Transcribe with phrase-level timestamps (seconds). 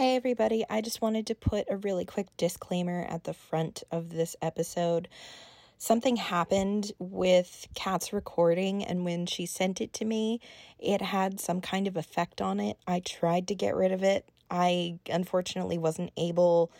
[0.00, 0.64] Hey, everybody.
[0.70, 5.08] I just wanted to put a really quick disclaimer at the front of this episode.
[5.76, 10.40] Something happened with Kat's recording, and when she sent it to me,
[10.78, 12.78] it had some kind of effect on it.
[12.86, 14.26] I tried to get rid of it.
[14.50, 16.72] I unfortunately wasn't able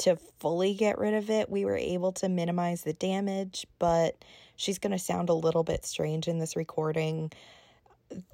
[0.00, 1.48] to fully get rid of it.
[1.48, 4.22] We were able to minimize the damage, but
[4.54, 7.32] she's going to sound a little bit strange in this recording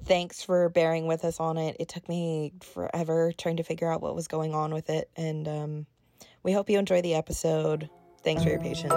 [0.05, 1.77] thanks for bearing with us on it.
[1.79, 5.09] It took me forever trying to figure out what was going on with it.
[5.15, 5.85] And um,
[6.43, 7.89] we hope you enjoy the episode.
[8.23, 8.93] Thanks for your patience.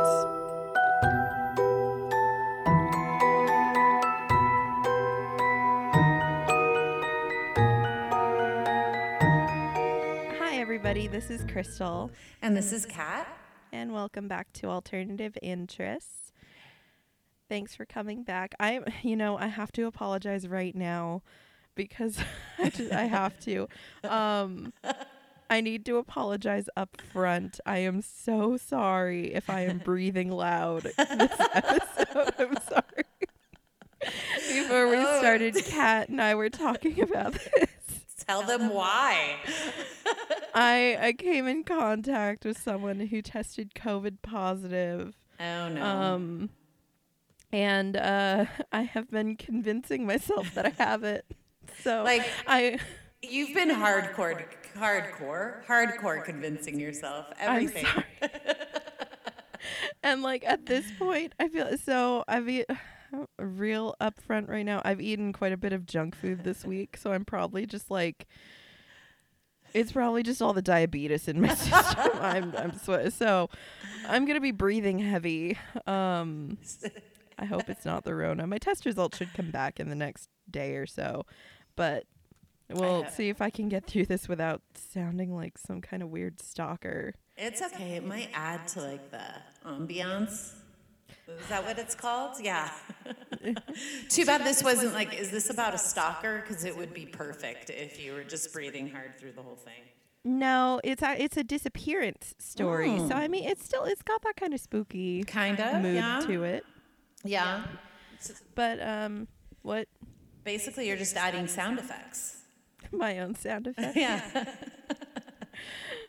[10.38, 11.06] Hi, everybody.
[11.08, 12.10] This is Crystal.
[12.42, 13.26] And this is Kat.
[13.72, 16.25] And welcome back to Alternative Interests.
[17.48, 18.54] Thanks for coming back.
[18.58, 21.22] I, you know, I have to apologize right now
[21.74, 22.18] because
[22.58, 23.68] I, just, I have to.
[24.04, 24.72] Um,
[25.48, 27.60] I need to apologize up front.
[27.64, 30.96] I am so sorry if I am breathing loud this
[31.54, 32.34] episode.
[32.38, 33.04] I'm sorry.
[34.48, 35.18] Before we oh.
[35.20, 37.70] started, Kat and I were talking about this.
[38.26, 39.36] Tell them why.
[40.52, 45.16] I I came in contact with someone who tested COVID positive.
[45.38, 45.84] Oh no.
[45.84, 46.50] Um
[47.52, 51.24] and uh, I have been convincing myself that I have it.
[51.82, 52.78] So like I,
[53.22, 54.44] you've been hardcore,
[54.78, 57.84] hardcore, hardcore convincing yourself everything.
[60.02, 62.24] and like at this point, I feel so.
[62.28, 62.66] I've eat,
[63.38, 64.80] real upfront right now.
[64.84, 68.26] I've eaten quite a bit of junk food this week, so I'm probably just like.
[69.74, 72.12] It's probably just all the diabetes in my system.
[72.20, 73.50] I'm I'm sw- so
[74.08, 75.58] I'm gonna be breathing heavy.
[75.86, 76.56] Um,
[77.38, 78.46] I hope it's not the Rona.
[78.46, 81.26] My test results should come back in the next day or so,
[81.74, 82.04] but
[82.70, 86.40] we'll see if I can get through this without sounding like some kind of weird
[86.40, 87.14] stalker.
[87.36, 87.96] It's okay.
[87.96, 89.24] It might add to like the
[89.66, 90.54] ambiance.
[91.28, 92.36] Is that what it's called?
[92.40, 92.70] Yeah.
[94.08, 96.40] Too bad this wasn't like, is this about a stalker?
[96.40, 99.82] Because it would be perfect if you were just breathing hard through the whole thing.
[100.24, 102.90] No, it's a it's a disappearance story.
[102.90, 103.08] Mm.
[103.08, 106.20] So I mean, it's still it's got that kind of spooky kind of mood yeah.
[106.26, 106.64] to it.
[107.24, 107.64] Yeah.
[108.54, 109.28] But um,
[109.62, 109.88] what?
[110.44, 112.42] Basically, you're just adding sound effects.
[112.92, 113.96] My own sound effects.
[113.96, 114.44] yeah.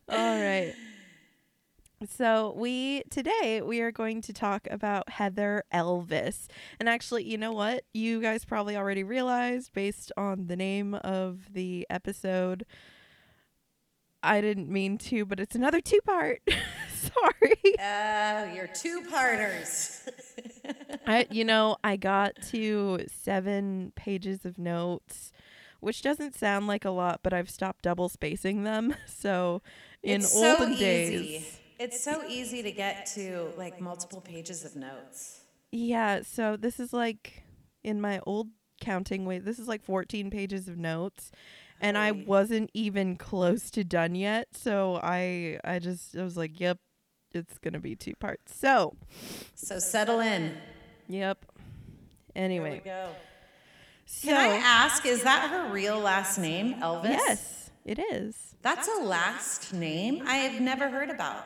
[0.10, 0.74] All right.
[2.16, 6.46] So we today we are going to talk about Heather Elvis.
[6.80, 7.84] And actually, you know what?
[7.94, 12.66] You guys probably already realized based on the name of the episode
[14.24, 16.42] I didn't mean to, but it's another two part.
[16.94, 17.76] Sorry.
[17.80, 20.08] Uh, you're two parters.
[21.06, 25.32] I, you know, I got to seven pages of notes,
[25.80, 28.96] which doesn't sound like a lot, but I've stopped double spacing them.
[29.08, 29.62] So
[30.04, 34.76] in it's olden so days, it's so easy to get to like multiple pages of
[34.76, 35.42] notes.
[35.72, 36.22] Yeah.
[36.24, 37.44] So this is like
[37.84, 38.50] in my old
[38.80, 41.32] counting way, this is like 14 pages of notes
[41.80, 44.50] and I wasn't even close to done yet.
[44.54, 46.80] So I I just I was like, yep,
[47.34, 48.58] it's gonna be two parts.
[48.58, 48.96] So
[49.56, 50.58] so settle in.
[51.08, 51.46] Yep.
[52.36, 52.82] Anyway.
[52.84, 53.10] go.
[54.06, 57.10] So, Can I ask, is that her real last name, Elvis?
[57.10, 58.56] Yes, it is.
[58.62, 61.46] That's a last name I have never heard about.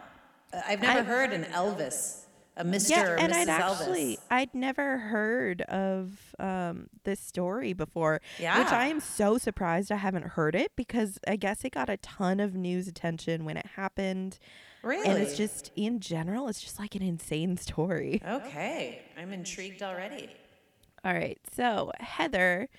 [0.53, 2.21] I've never I, heard an Elvis
[2.57, 2.89] a Mr.
[2.89, 3.41] Yeah, or and Mrs.
[3.41, 4.19] I'd actually Elvis.
[4.29, 8.21] I'd never heard of um, this story before.
[8.39, 8.59] Yeah.
[8.59, 11.97] Which I am so surprised I haven't heard it because I guess it got a
[11.97, 14.37] ton of news attention when it happened.
[14.83, 15.07] Really?
[15.07, 18.21] And it's just in general, it's just like an insane story.
[18.27, 19.01] Okay.
[19.17, 20.29] I'm intrigued already.
[21.03, 21.39] All right.
[21.55, 22.69] So Heather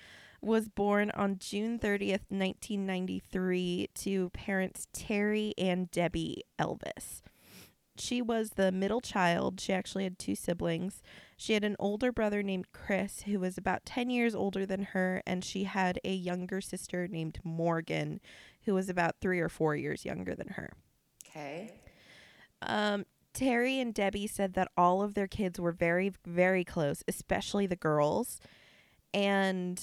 [0.40, 7.22] was born on June 30th, 1993, to parents Terry and Debbie Elvis
[7.96, 9.60] she was the middle child.
[9.60, 11.02] She actually had two siblings.
[11.36, 15.22] She had an older brother named Chris, who was about 10 years older than her,
[15.26, 18.20] and she had a younger sister named Morgan,
[18.64, 20.70] who was about three or four years younger than her.
[21.28, 21.72] Okay.
[22.66, 27.66] Um, Terry and Debbie said that all of their kids were very, very close, especially
[27.66, 28.40] the girls.
[29.14, 29.80] And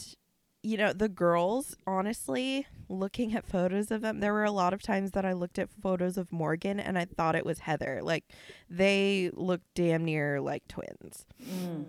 [0.62, 4.82] you know, the girls, honestly, looking at photos of them, there were a lot of
[4.82, 8.02] times that I looked at photos of Morgan and I thought it was Heather.
[8.04, 8.26] Like,
[8.70, 11.26] they looked damn near like twins.
[11.42, 11.86] Mm.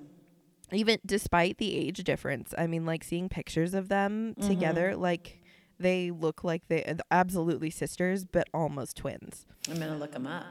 [0.72, 2.54] Even despite the age difference.
[2.56, 4.48] I mean, like, seeing pictures of them mm-hmm.
[4.48, 5.42] together, like,
[5.80, 9.46] they look like they absolutely sisters, but almost twins.
[9.68, 10.44] I'm going to look them up.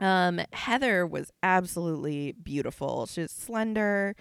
[0.00, 3.06] Um, Heather was absolutely beautiful.
[3.06, 4.16] She was slender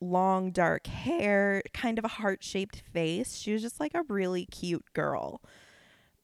[0.00, 3.36] long dark hair, kind of a heart shaped face.
[3.36, 5.42] She was just like a really cute girl.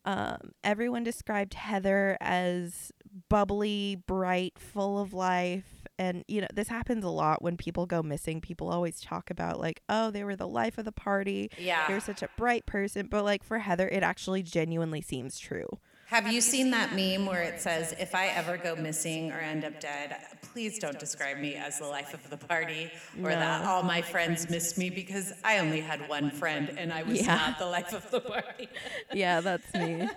[0.04, 2.92] Um, everyone described Heather as
[3.28, 5.86] bubbly, bright, full of life.
[5.98, 8.40] And, you know, this happens a lot when people go missing.
[8.40, 11.50] People always talk about, like, oh, they were the life of the party.
[11.58, 11.88] Yeah.
[11.88, 13.08] They're such a bright person.
[13.10, 15.68] But, like, for Heather, it actually genuinely seems true.
[16.08, 19.64] Have you seen that meme where it says, if I ever go missing or end
[19.64, 20.16] up dead,
[20.52, 24.48] please don't describe me as the life of the party or that all my friends
[24.48, 27.34] miss me because I only had one friend and I was Yeah.
[27.34, 28.68] not the life of the party.
[29.12, 30.08] Yeah, that's me.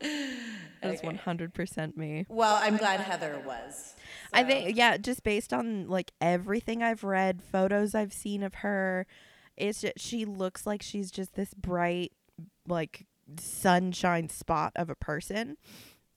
[0.82, 1.16] that's Okay.
[1.16, 2.26] 100% me.
[2.28, 3.94] Well, I'm glad Heather was.
[4.34, 9.06] I think yeah, just based on like everything I've read, photos I've seen of her,
[9.56, 12.12] it's just, she looks like she's just this bright
[12.68, 13.06] like
[13.38, 15.56] sunshine spot of a person.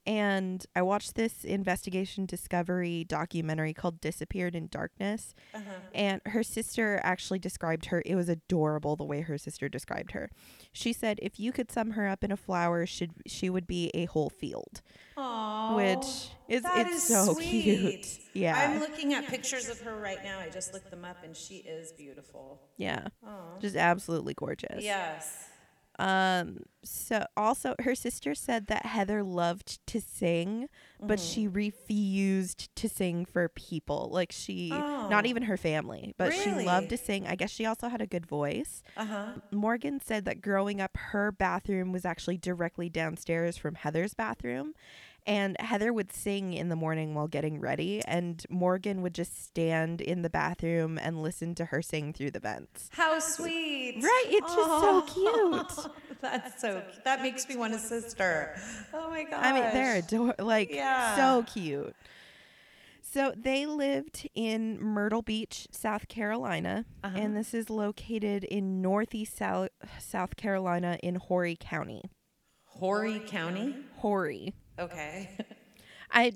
[0.08, 5.34] And I watched this investigation discovery documentary called Disappeared in Darkness.
[5.52, 5.64] Uh-huh.
[5.96, 8.04] And her sister actually described her.
[8.06, 10.30] It was adorable the way her sister described her.
[10.72, 13.90] She said if you could sum her up in a flower, should she would be
[13.96, 14.84] a whole field.
[15.18, 15.76] Aww.
[15.76, 18.04] Which is That it's is so sweet.
[18.04, 18.20] cute.
[18.34, 18.56] Yeah.
[18.74, 20.38] I'm looking at pictures of her right now.
[20.38, 22.62] I just looked them up and she is beautiful.
[22.78, 23.08] Yeah.
[23.26, 23.58] Aw.
[23.60, 24.84] Just absolutely gorgeous.
[24.84, 25.50] Yes.
[25.98, 30.68] Um so also her sister said that Heather loved to sing,
[31.02, 31.26] but Mm-hmm.
[31.28, 34.10] she refused to sing for people.
[34.12, 35.28] Like she not Oh.
[35.28, 37.26] even her family, but she loved to sing.
[37.28, 38.84] I guess she also had a good voice.
[38.98, 39.26] Uh huh.
[39.52, 44.74] Morgan said that growing up her bathroom was actually directly downstairs from Heather's bathroom.
[45.28, 50.00] And Heather would sing in the morning while getting ready, and Morgan would just stand
[50.00, 52.90] in the bathroom and listen to her sing through the vents.
[52.92, 53.96] How sweet.
[54.04, 55.02] Right, it's just so
[55.82, 55.94] cute.
[56.22, 58.56] That's so that makes me want a sister.
[58.94, 59.44] Oh my gosh.
[59.44, 60.46] I mean, they're adorable.
[60.46, 61.16] like Yeah.
[61.16, 61.96] so cute.
[63.02, 67.18] So they lived in Myrtle Beach, South Carolina, Uh-huh.
[67.18, 69.70] and this is located in northeast South,
[70.00, 72.04] South Carolina in Horry County.
[72.66, 73.76] Horry County.
[73.98, 74.54] Horry.
[74.80, 75.30] Okay.
[76.12, 76.34] I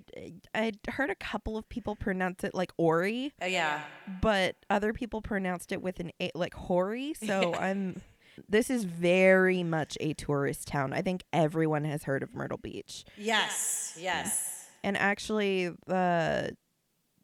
[0.55, 3.81] I heard a couple of people pronounce it like Ori, Uh, yeah.
[4.21, 7.13] but other people pronounced it with an a like Horry.
[7.25, 8.01] So I'm.
[8.47, 10.93] This is very much a tourist town.
[10.93, 13.03] I think everyone has heard of Myrtle Beach.
[13.17, 13.97] Yes.
[13.99, 14.67] Yes.
[14.81, 16.47] And actually, uh,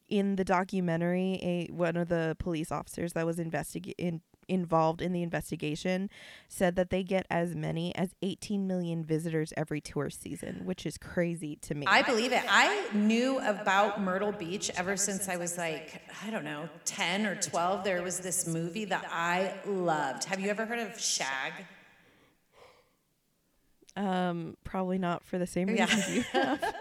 [0.09, 5.11] in the documentary, a one of the police officers that was investig- in, involved in
[5.13, 6.09] the investigation
[6.47, 10.97] said that they get as many as 18 million visitors every tourist season, which is
[10.97, 11.85] crazy to me.
[11.87, 12.43] I believe it.
[12.49, 17.35] I knew about Myrtle Beach ever since I was like, I don't know, 10 or
[17.35, 17.83] 12.
[17.83, 20.25] There was this movie that I loved.
[20.25, 21.53] Have you ever heard of Shag?
[23.97, 25.87] um, probably not for the same Yeah.
[26.09, 26.75] you have.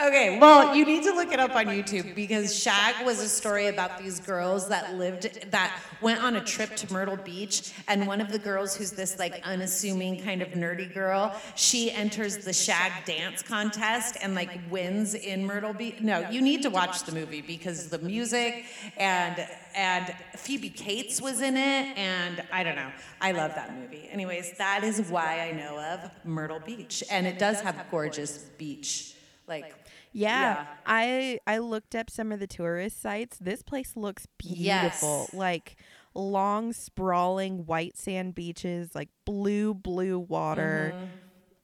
[0.00, 3.66] Okay, well, you need to look it up on YouTube because Shag was a story
[3.66, 8.20] about these girls that lived that went on a trip to Myrtle Beach, and one
[8.20, 12.92] of the girls who's this like unassuming kind of nerdy girl, she enters the Shag
[13.04, 16.00] dance contest and like wins in Myrtle Beach.
[16.00, 18.66] No, you need to watch the movie because the music
[18.96, 22.90] and and Phoebe Cates was in it, and I don't know,
[23.20, 24.08] I love that movie.
[24.10, 29.15] Anyways, that is why I know of Myrtle Beach, and it does have gorgeous beach.
[29.46, 29.74] Like,
[30.12, 30.66] Yeah, Yeah.
[30.86, 33.38] I I looked up some of the tourist sites.
[33.38, 35.28] This place looks beautiful.
[35.28, 35.34] Yes.
[35.34, 35.76] Like
[36.14, 40.92] long sprawling white sand beaches, like blue blue water.
[40.94, 41.04] Mm-hmm.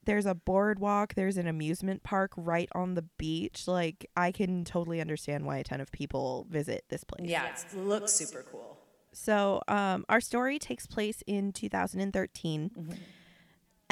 [0.04, 3.68] There's a boardwalk, there's an amusement park right on the beach.
[3.68, 7.28] Like I can totally understand why a ton of people visit this place.
[7.28, 8.78] yeah, it looks super cool.
[9.14, 12.70] So, um, our story takes place in 2013.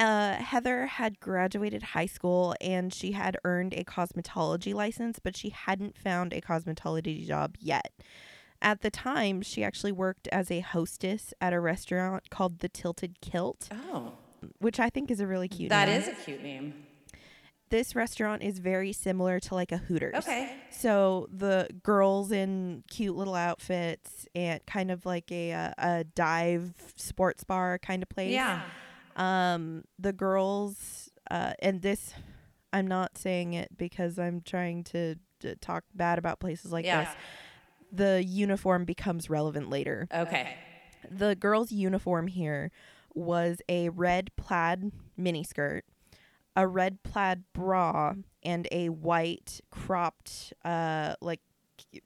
[0.01, 5.49] Uh, Heather had graduated high school and she had earned a cosmetology license, but she
[5.49, 7.91] hadn't found a cosmetology job yet.
[8.63, 13.21] At the time, she actually worked as a hostess at a restaurant called the Tilted
[13.21, 14.13] Kilt, Oh,
[14.59, 16.01] which I think is a really cute that name.
[16.01, 16.85] is a cute name.
[17.69, 20.15] This restaurant is very similar to like a Hooters.
[20.17, 20.55] Okay.
[20.71, 26.73] So the girls in cute little outfits and kind of like a uh, a dive
[26.97, 28.31] sports bar kind of place.
[28.33, 28.61] Yeah.
[29.15, 32.13] Um, the girls, uh, and this,
[32.73, 37.03] I'm not saying it because I'm trying to, to talk bad about places like Yeah.
[37.03, 37.13] this.
[37.93, 40.07] The uniform becomes relevant later.
[40.13, 40.55] Okay.
[41.09, 42.71] The girls' uniform here
[43.13, 45.81] was a red plaid miniskirt,
[46.55, 48.13] a red plaid bra,
[48.43, 51.41] and a white cropped, uh, like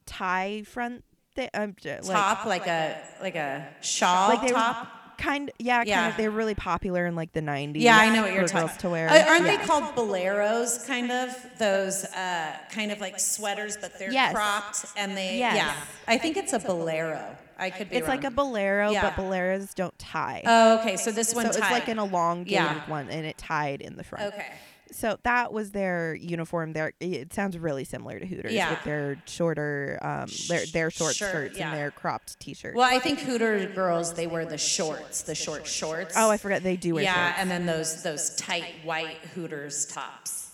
[0.07, 1.03] tie front.
[1.35, 4.87] Thi- um, j- like, top like a like a shawl like top.
[5.17, 6.07] Kind yeah, kind Yeah.
[6.09, 8.67] of they were really popular in like the 90s Yeah, I know what you're talking
[8.67, 9.09] girls to wear.
[9.09, 9.57] Uh, aren't Yeah.
[9.57, 10.85] they called boleros?
[10.87, 14.33] Kind of those uh, kind of like sweaters, but they're Yes.
[14.33, 15.37] cropped and they.
[15.37, 15.55] Yes.
[15.55, 15.73] Yeah,
[16.07, 17.37] I think it's a bolero.
[17.57, 19.01] I could be It's like a bolero, Yeah.
[19.01, 20.41] but boleros don't tie.
[20.45, 20.97] Oh, okay.
[20.97, 21.89] So this one so it's like tied.
[21.93, 22.81] an elongated Yeah.
[22.89, 24.33] one, and it tied in the front.
[24.33, 24.51] Okay.
[24.91, 26.73] So that was their uniform.
[26.73, 28.69] There, it sounds really similar to Hooters Yeah.
[28.71, 31.69] with their shorter, um, their their short Sure, skirts yeah.
[31.71, 32.75] and their cropped t-shirts.
[32.75, 36.13] Well, I think Hooters girls they wear the shorts, the short shorts.
[36.17, 37.39] oh, I forgot they do wear yeah, shorts.
[37.41, 40.51] and then those those tight white Hooters tops.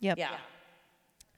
[0.00, 0.18] Yep.
[0.18, 0.36] Yeah.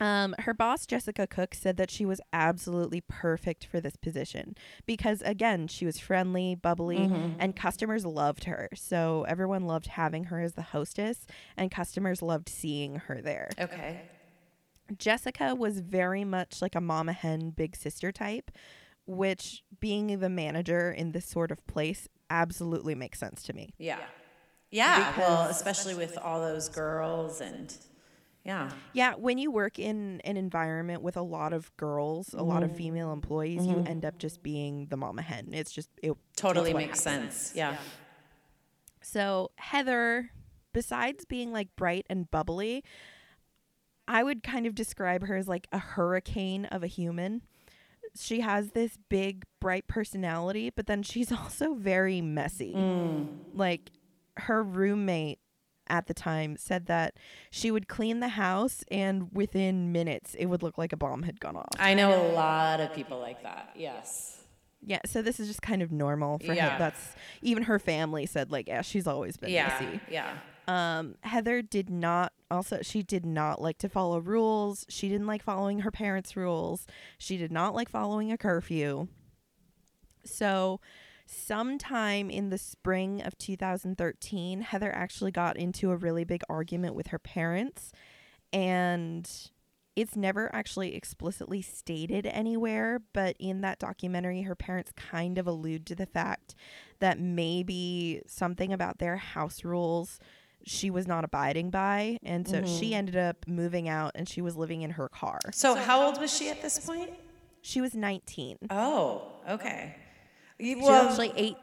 [0.00, 4.54] Um, her boss, Jessica Cook, said that she was absolutely perfect for this position
[4.86, 7.36] because, again, she was friendly, bubbly, Mm-hmm.
[7.38, 8.68] and customers loved her.
[8.74, 11.26] So everyone loved having her as the hostess,
[11.56, 13.50] and customers loved seeing her there.
[13.60, 14.00] Okay.
[14.96, 18.50] Jessica was very much like a mama hen, big sister type,
[19.06, 23.74] which, being the manager in this sort of place, absolutely makes sense to me.
[23.78, 23.98] Yeah.
[24.70, 25.12] Yeah.
[25.18, 27.74] well, especially with all those girls and
[28.44, 28.70] yeah.
[28.92, 32.70] Yeah, when you work in an environment with a lot of girls, a lot of
[32.70, 32.78] mm-hmm.
[32.78, 34.18] female employees, you end up mm-hmm.
[34.18, 35.48] just being the mama hen.
[35.52, 37.34] It's just it Totally makes happens.
[37.34, 37.52] sense.
[37.54, 37.76] Yeah.
[39.02, 40.30] So Heather,
[40.72, 42.82] besides being like bright and bubbly,
[44.08, 47.42] I would kind of describe her as like a hurricane of a human.
[48.18, 52.74] She has this big, bright personality, but then she's also very messy.
[52.74, 53.28] Mm.
[53.54, 53.90] Like
[54.36, 55.39] her roommate
[55.90, 57.14] at the time said that
[57.50, 61.40] she would clean the house and within minutes it would look like a bomb had
[61.40, 61.68] gone off.
[61.78, 63.70] I know a lot of people like that.
[63.74, 64.38] Yes.
[64.82, 66.70] Yeah, so this is just kind of normal for Yeah.
[66.70, 66.78] her.
[66.78, 69.68] That's even her family said like, yeah, she's always been Yeah.
[69.68, 70.00] messy.
[70.10, 70.38] Yeah.
[70.68, 74.86] Um, Heather did not also she did not like to follow rules.
[74.88, 76.86] She didn't like following her parents' rules.
[77.18, 79.08] She did not like following a curfew.
[80.24, 80.80] So,
[81.30, 87.08] sometime in the spring of 2013, Heather actually got into a really big argument with
[87.08, 87.92] her parents
[88.52, 89.30] and
[89.96, 95.84] it's never actually explicitly stated anywhere, but in that documentary, her parents kind of allude
[95.86, 96.54] to the fact
[97.00, 100.18] that maybe something about their house rules
[100.64, 102.18] she was not abiding by.
[102.22, 102.94] And so she mm-hmm.
[102.94, 105.38] ended up moving out and she was living in her car.
[105.52, 107.10] So how old was she at this point?
[107.62, 108.58] She was 19.
[108.70, 109.96] Oh, okay.
[110.60, 111.56] She was actually eight.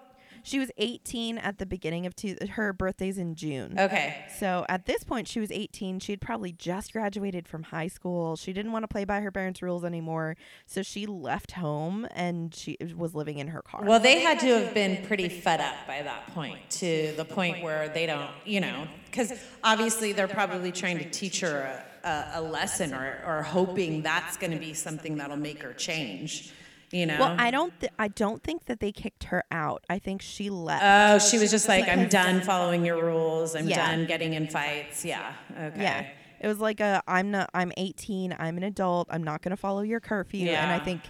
[0.44, 3.78] She was 18 at the beginning of two, her birthday's in June.
[3.78, 4.24] okay.
[4.40, 6.00] So at this point, she was 18.
[6.00, 8.38] She had probably just graduated from high school.
[8.38, 10.38] She didn't want to play by her parents' rules anymore.
[10.66, 13.84] So she left home and she was living in her car.
[13.84, 17.62] Well, they had to have been pretty fed up by that point, to the point
[17.62, 19.34] where they don't, you know, because
[19.66, 24.38] obviously they're probably trying to teach her a, a, a lesson or, or hoping that's
[24.38, 26.54] going to be something that'll make her change,
[26.92, 27.18] you know?
[27.20, 27.78] well, I don't.
[27.80, 29.84] Th- I don't think that they kicked her out.
[29.90, 30.84] I think she left.
[30.86, 33.56] Oh, she was just like, I'm done following your rules.
[33.56, 33.92] I'm Yeah.
[33.92, 35.04] done getting in fights.
[35.06, 35.34] Yeah.
[35.52, 35.82] Okay.
[35.82, 36.06] Yeah.
[36.40, 39.58] It was like a I'm not I'm 18, I'm an adult, I'm not going to
[39.58, 40.64] follow your curfew Yeah.
[40.64, 41.02] and I think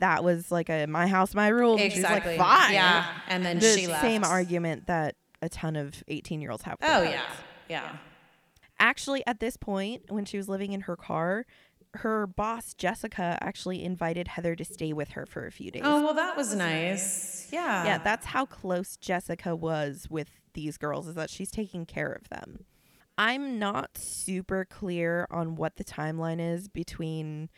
[0.00, 2.32] that was like a my house my rules Exactly.
[2.32, 2.74] she's like fine.
[2.74, 3.06] Yeah.
[3.26, 4.02] And then the she left.
[4.02, 6.76] same argument that a ton of 18-year-olds have.
[6.82, 7.22] Oh, their yeah.
[7.70, 7.96] Yeah.
[8.78, 11.46] Actually at this point when she was living in her car,
[11.94, 15.82] her boss Jessica actually invited Heather to stay with her for a few days.
[15.84, 17.48] Oh, well, that was nice.
[17.52, 17.84] Yeah.
[17.84, 22.28] Yeah, that's how close Jessica was with these girls is that she's taking care of
[22.28, 22.64] them.
[23.16, 27.48] I'm not super clear on what the timeline is between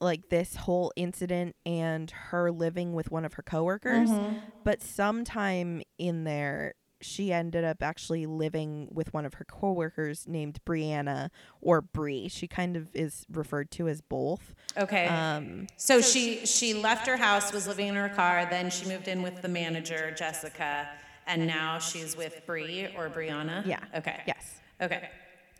[0.00, 4.38] like this whole incident and her living with one of her coworkers, mm-hmm.
[4.64, 10.58] but sometime in there she ended up actually living with one of her coworkers named
[10.64, 12.28] Brianna or Bree.
[12.28, 14.54] She kind of is referred to as both.
[14.76, 15.06] Okay.
[15.06, 18.46] Um, So she she left her house, was living in her car.
[18.48, 20.88] Then she moved in with the manager, Jessica,
[21.26, 23.66] and now she's with Bree or Brianna.
[23.66, 23.80] Yeah.
[23.94, 24.20] Okay.
[24.26, 24.54] yes.
[24.80, 25.08] Okay.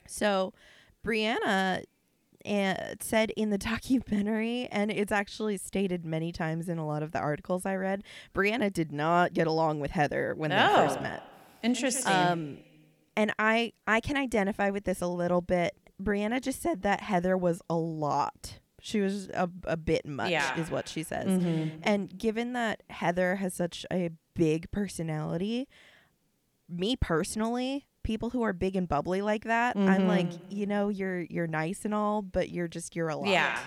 [0.07, 0.52] So,
[1.05, 1.85] Brianna
[2.47, 7.12] uh, said in the documentary, and it's actually stated many times in a lot of
[7.12, 8.03] the articles I read,
[8.35, 11.03] Brianna did not get along with Heather when they first Oh.
[11.03, 11.23] met.
[11.62, 12.12] Interesting.
[12.12, 12.59] Um,
[13.17, 15.75] and I I can identify with this a little bit.
[16.03, 18.61] Brianna just said that Heather was a lot.
[18.83, 20.61] She was a, a bit much, Yeah.
[20.61, 21.26] is what she says.
[21.26, 21.79] Mm-hmm.
[21.83, 25.67] And given that Heather has such a big personality,
[26.69, 30.07] me personally, people who are big and bubbly like that, I'm mm-hmm.
[30.07, 33.29] like, you know, you're you're nice and all, but you're just you're a lot.
[33.29, 33.59] yeah.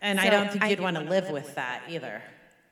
[0.00, 2.22] And I don't think you'd want to live with that either.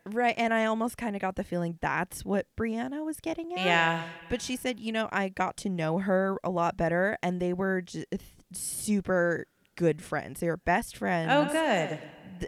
[0.07, 0.35] Right.
[0.38, 3.59] And I almost kind of got the feeling that's what Brianna was getting at.
[3.59, 4.02] Yeah.
[4.30, 7.52] But she said, you know, I got to know her a lot better and they
[7.52, 8.07] were just
[8.54, 10.40] super good friends.
[10.40, 11.30] They were best friends.
[11.30, 11.99] Oh, good.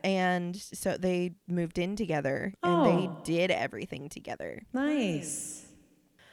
[0.03, 2.85] And so they moved in together and Oh.
[2.85, 4.63] they did everything together.
[4.73, 5.67] Nice.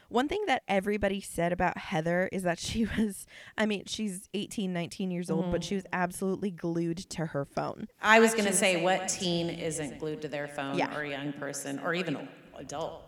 [0.10, 3.26] One thing that everybody said about Heather is that she was,
[3.58, 7.88] I mean, she's 18, 19 years old, but she was absolutely glued to her phone.
[8.02, 10.96] I was going to say, what teen isn't glued to their phone Yeah.
[10.96, 13.04] or a young person or even a adult?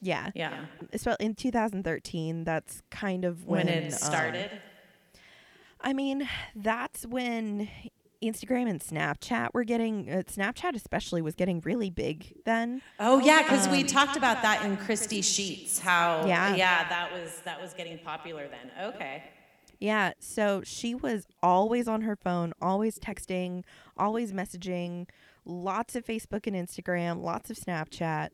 [0.00, 0.30] Yeah.
[0.34, 0.64] Yeah.
[0.92, 4.50] Especially in 2013, that's kind of when, When, it um, started.
[5.82, 7.68] I mean, that's when
[8.22, 12.82] Instagram and Snapchat were getting, uh, Snapchat especially was getting really big then.
[12.98, 15.78] oh yeah, because we talked about that in Christy Sheets.
[15.78, 16.54] How Yeah.
[16.54, 18.94] yeah, that was that was getting popular then.
[18.94, 19.24] Okay.
[19.78, 23.64] Yeah, so she was always on her phone, always texting,
[23.96, 25.08] always messaging,
[25.46, 28.28] lots of Facebook and Instagram, lots of Snapchat.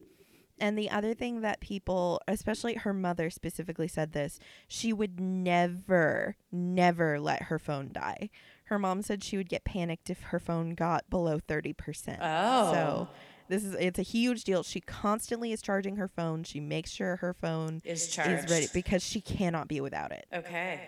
[0.59, 6.35] And the other thing that people, especially her mother specifically said this, she would never,
[6.51, 8.31] never let her phone die.
[8.67, 12.19] Her mom said she would get panicked if her phone got below 30%.
[12.21, 12.73] Oh.
[12.73, 13.09] So
[13.49, 14.63] this is it's a huge deal.
[14.63, 16.43] She constantly is charging her phone.
[16.45, 18.73] She makes sure her phone Is is ready charged.
[18.73, 20.27] because she cannot be without it.
[20.33, 20.81] Okay.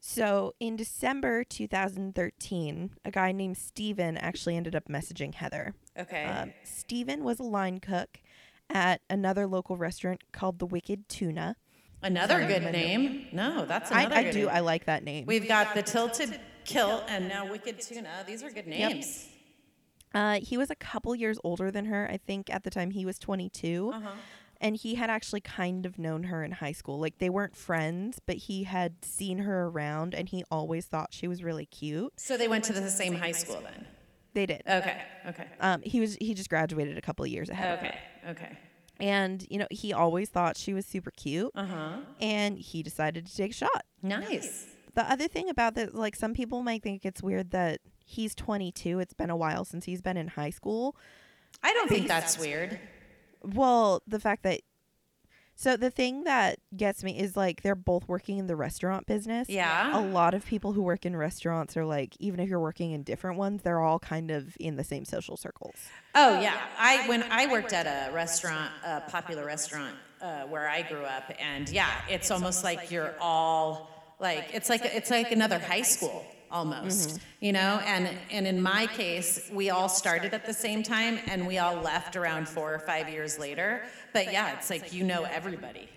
[0.00, 5.72] So in December 2013, a guy named Steven actually ended up messaging Heather.
[5.98, 6.24] Okay.
[6.24, 8.20] Um, Steven was a line cook
[8.68, 11.56] at another local restaurant called the Wicked Tuna.
[12.04, 13.26] Another good name.
[13.32, 14.38] No, that's I, another I good do.
[14.40, 14.50] name.
[14.52, 15.26] I like that name.
[15.26, 18.24] We've got the tilted kilt and now wicked tuna.
[18.26, 19.28] These are good names.
[20.14, 22.08] Uh, he was a couple years older than her.
[22.08, 23.90] I think at the time he was 22.
[23.92, 24.10] Uh-huh.
[24.60, 27.00] And he had actually kind of known her in high school.
[27.00, 31.26] Like they weren't friends, but he had seen her around and he always thought she
[31.26, 32.12] was really cute.
[32.16, 33.86] So they went to the same high school then.
[34.32, 34.62] They did.
[34.66, 35.02] Okay.
[35.28, 35.46] Okay.
[35.60, 37.86] Um, he was he just graduated a couple of years ahead of her.
[37.86, 38.30] Okay.
[38.30, 38.58] Okay.
[39.00, 41.50] And, you know, he always thought she was super cute.
[41.54, 41.96] Uh huh.
[42.20, 43.84] And he decided to take a shot.
[44.02, 44.66] Nice.
[44.94, 49.00] The other thing about this, like, some people might think it's weird that he's 22.
[49.00, 50.96] It's been a while since he's been in high school.
[51.62, 52.78] I don't think that's weird.
[53.42, 54.60] Well, the fact that.
[55.56, 59.48] So the thing that gets me is like they're both working in the restaurant business.
[59.48, 59.96] Yeah.
[59.96, 63.02] A lot of people who work in restaurants are like, even if you're working in
[63.02, 65.76] different ones, they're all kind of in the same social circles.
[66.14, 70.82] Oh yeah, I when I worked at a restaurant, a popular restaurant uh, where I
[70.82, 75.58] grew up, and yeah, it's almost like you're all like it's like it's like another
[75.58, 77.80] high school almost, you know.
[77.84, 81.76] And and in my case, we all started at the same time, and we all
[81.76, 83.82] left around four or five years later.
[84.14, 85.88] But yeah, it's like you know everybody.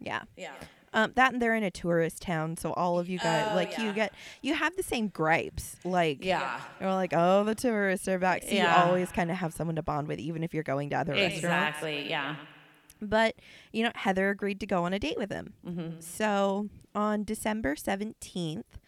[0.00, 0.22] Yeah.
[0.36, 0.52] Yeah.
[0.94, 3.76] Um, that and they're in a tourist town, so all of you guys, Oh, like
[3.76, 5.76] you get, you have the same gripes.
[5.84, 6.60] Like, Yeah.
[6.80, 8.42] you're like, oh, the tourists are back.
[8.42, 8.62] So Yeah.
[8.84, 11.12] you always kind of have someone to bond with, even if you're going to other
[11.12, 11.36] restaurants.
[11.44, 12.08] Exactly.
[12.08, 12.36] Yeah.
[13.02, 13.34] But
[13.70, 15.52] you know, Heather agreed to go on a date with him.
[15.66, 16.00] Mm-hmm.
[16.00, 18.78] So on December seventeenth,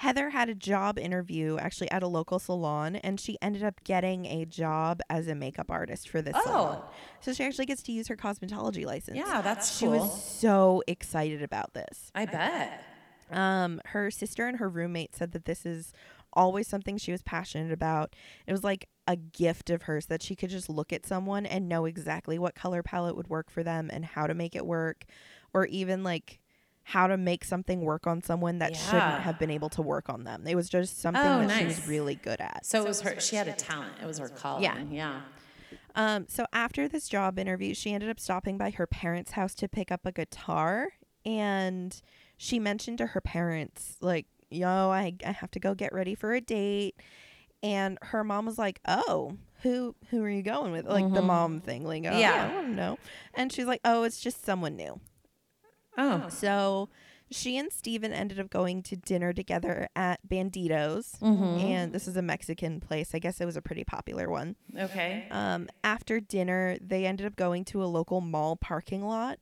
[0.00, 4.24] Heather had a job interview actually at a local salon, and she ended up getting
[4.24, 6.78] a job as a makeup artist for this salon.
[6.80, 6.90] Oh.
[7.20, 9.18] So she actually gets to use her cosmetology license.
[9.18, 9.94] Yeah, that's She cool.
[9.96, 12.10] She was so excited about this.
[12.14, 12.82] I bet.
[13.30, 15.92] Um, her sister and her roommate said that this is
[16.32, 18.16] always something she was passionate about.
[18.46, 21.68] It was like a gift of hers that she could just look at someone and
[21.68, 25.04] know exactly what color palette would work for them and how to make it work,
[25.52, 26.39] or even like
[26.92, 28.78] how to make something work on someone that Yeah.
[28.78, 30.44] shouldn't have been able to work on them.
[30.46, 32.66] It was just something Oh, that she was really good at.
[32.66, 33.20] So it was her.
[33.20, 33.92] She had a talent.
[34.02, 34.64] It was her calling.
[34.64, 34.82] Yeah.
[34.90, 35.20] Yeah.
[35.94, 39.68] Um, so after this job interview, she ended up stopping by her parents' house to
[39.68, 40.88] pick up a guitar,
[41.24, 42.00] and
[42.36, 46.32] she mentioned to her parents, like, "Yo, I, I have to go get ready for
[46.32, 46.94] a date."
[47.62, 51.60] And her mom was like, "Oh, who who are you going with?" Like the mom
[51.60, 52.48] thing, like, oh, Yeah.
[52.50, 52.98] I don't know.
[53.34, 55.00] And she's like, "Oh, it's just someone new."
[55.98, 56.28] Oh.
[56.28, 56.88] So
[57.32, 61.58] she and Steven ended up going to dinner together at Banditos, Mm-hmm.
[61.64, 63.14] and this is a Mexican place.
[63.14, 64.56] I guess it was a pretty popular one.
[64.76, 65.26] Okay.
[65.30, 69.38] Um, after dinner, they ended up going to a local mall parking lot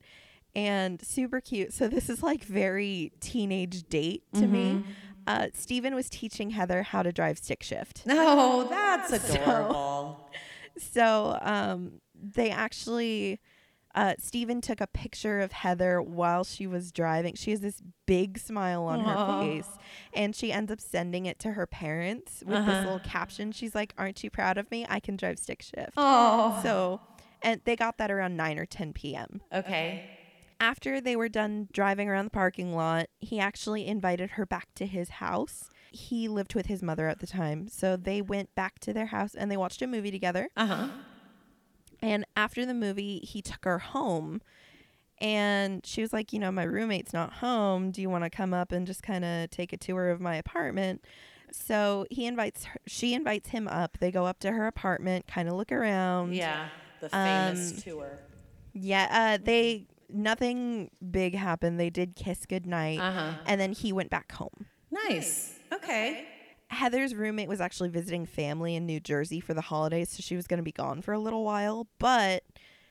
[0.55, 1.73] and super cute.
[1.73, 4.83] So, this is like very teenage date to me.
[5.27, 8.03] Uh, Steven was teaching Heather how to drive stick shift.
[8.05, 10.29] No, that's So- adorable.
[10.77, 13.39] So, um, they actually,
[13.95, 17.35] uh, Steven took a picture of Heather while she was driving.
[17.35, 19.69] She has this big smile on her face,
[20.13, 23.51] and she ends up sending it to her parents with this little caption.
[23.51, 24.85] She's like, Aren't you proud of me?
[24.89, 25.93] I can drive stick shift.
[25.97, 26.59] Oh.
[26.61, 27.01] So,
[27.41, 29.41] and they got that around 9 or 10 p.m.
[29.53, 30.03] Okay.
[30.61, 34.85] After they were done driving around the parking lot, he actually invited her back to
[34.85, 35.69] his house.
[35.91, 37.69] He lived with his mother at the time.
[37.69, 40.49] So they went back to their house and they watched a movie together.
[40.57, 40.87] Uh huh.
[42.01, 44.41] And after the movie, he took her home.
[45.21, 47.91] And she was like, You know, my roommate's not home.
[47.91, 50.35] Do you want to come up and just kind of take a tour of my
[50.35, 51.03] apartment?
[51.51, 53.97] So he invites her, she invites him up.
[53.99, 56.35] They go up to her apartment, kind of look around.
[56.35, 56.69] Yeah.
[57.01, 58.19] The famous Um, tour.
[58.73, 61.79] Yeah, uh, they nothing big happened.
[61.79, 63.33] They did kiss goodnight, Uh-huh.
[63.45, 64.67] and then he went back home.
[64.91, 65.57] Nice.
[65.73, 66.25] Okay.
[66.69, 70.47] Heather's roommate was actually visiting family in New Jersey for the holidays, so she was
[70.47, 71.87] going to be gone for a little while.
[71.97, 72.43] But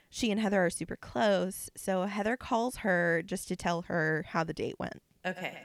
[0.09, 4.43] she and Heather are super close, so Heather calls her just to tell her how
[4.43, 5.01] the date went.
[5.25, 5.57] Okay.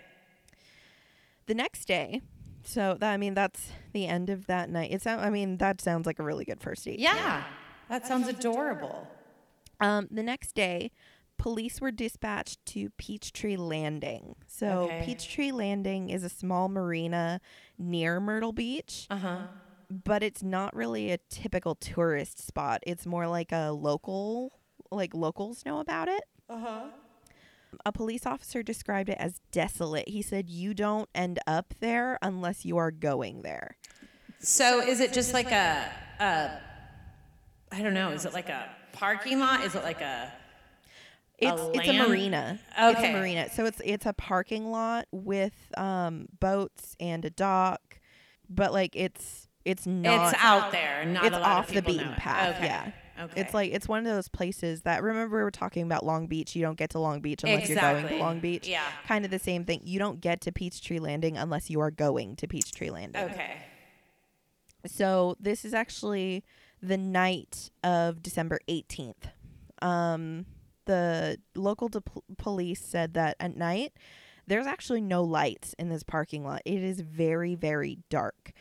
[1.46, 2.22] The next day,
[2.62, 4.92] so that I mean that's the end of that night.
[4.92, 6.98] It sound I mean that sounds like a really good first date.
[6.98, 7.44] Yeah.
[7.88, 9.06] That sounds adorable.
[9.80, 10.90] Um, the next day,
[11.38, 14.34] police were dispatched to Peachtree Landing.
[14.46, 15.02] So Okay.
[15.04, 17.40] Peachtree Landing is a small marina
[17.78, 19.06] near Myrtle Beach.
[19.10, 19.38] Uh huh.
[19.90, 22.82] but it's not really a typical tourist spot.
[22.86, 24.52] It's more like a local,
[24.90, 26.24] like locals know about it.
[26.48, 26.80] Uh huh.
[27.84, 30.08] A police officer described it as desolate.
[30.08, 33.76] He said, You don't end up there unless you are going there.
[34.38, 36.50] So is it just like a, a,
[37.72, 39.64] I don't know, is it like a parking lot?
[39.64, 40.32] Is it like a,
[41.38, 42.58] It's it's a marina.
[42.78, 43.12] It's Okay.
[43.12, 43.50] a marina.
[43.50, 48.00] So it's it's a parking lot with um boats and a dock,
[48.48, 51.82] but like it's it's not it's out there, not it's a lot off of the
[51.82, 52.56] beaten path.
[52.56, 52.66] Okay.
[52.66, 52.90] Yeah.
[53.20, 53.40] Okay.
[53.40, 56.54] It's like it's one of those places that remember we were talking about Long Beach.
[56.56, 58.66] You don't get to Long Beach unless you're going to Long Beach.
[58.66, 58.82] Yeah.
[59.06, 59.80] Kind of the same thing.
[59.84, 63.22] You don't get to Peachtree Landing unless you are going to Peachtree Landing.
[63.22, 63.56] Okay.
[64.86, 66.44] So this is actually
[66.82, 69.14] the night of December 18th.
[69.80, 70.46] Um,
[70.86, 72.02] the local de-
[72.38, 73.92] police said that at night
[74.46, 76.62] there's actually no lights in this parking lot.
[76.64, 78.52] It is very very dark.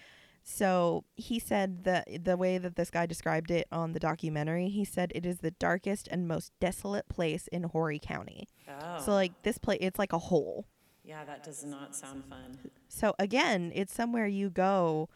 [0.45, 4.83] So he said that the way that this guy described it on the documentary, he
[4.83, 8.49] said it is the darkest and most desolate place in Horry County.
[8.67, 8.99] Oh.
[8.99, 10.65] So like this place, it's like a hole.
[11.05, 12.57] yeah, that does not sound fun.
[12.89, 15.07] So again, it's somewhere you go,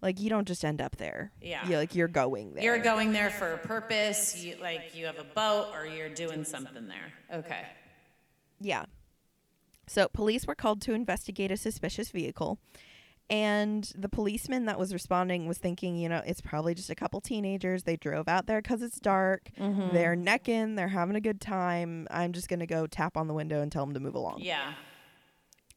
[0.00, 1.32] like you don't just end up there.
[1.40, 1.66] Yeah.
[1.68, 2.62] you like you're going there.
[2.62, 4.42] You're going there for a purpose.
[4.42, 7.38] You like you have a boat or you're doing something there.
[7.38, 7.62] Okay.
[8.60, 8.84] Yeah.
[9.86, 12.58] So police were called to investigate a suspicious vehicle.
[13.30, 17.20] And the policeman that was responding was thinking, you know, it's probably just a couple
[17.20, 17.82] teenagers.
[17.82, 19.50] They drove out there because it's dark.
[19.60, 19.94] Mm-hmm.
[19.94, 20.76] They're necking.
[20.76, 22.06] They're having a good time.
[22.10, 24.38] I'm just going to go tap on the window and tell them to move along.
[24.40, 24.72] Yeah.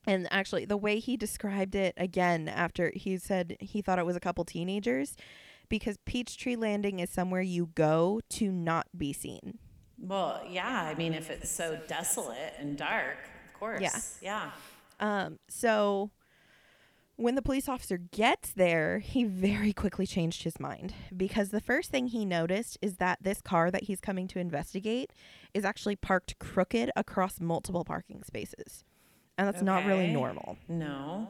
[0.08, 4.16] And actually, the way he described it again, after he said he thought it was
[4.16, 5.16] a couple teenagers,
[5.70, 9.60] because Peachtree Landing is somewhere you go to not be seen.
[10.00, 10.84] Well, yeah.
[10.84, 14.18] I mean, if it's so desolate and dark, of course.
[14.22, 14.52] Yeah.
[15.00, 16.12] Um, so
[17.16, 21.92] when the police officer gets there, he very quickly changed his mind because the first
[21.92, 25.12] thing he noticed is that this car that he's coming to investigate
[25.54, 28.84] is actually parked crooked across multiple parking spaces.
[29.38, 30.14] And that's not really Okay.
[30.14, 30.58] normal.
[30.68, 31.28] No.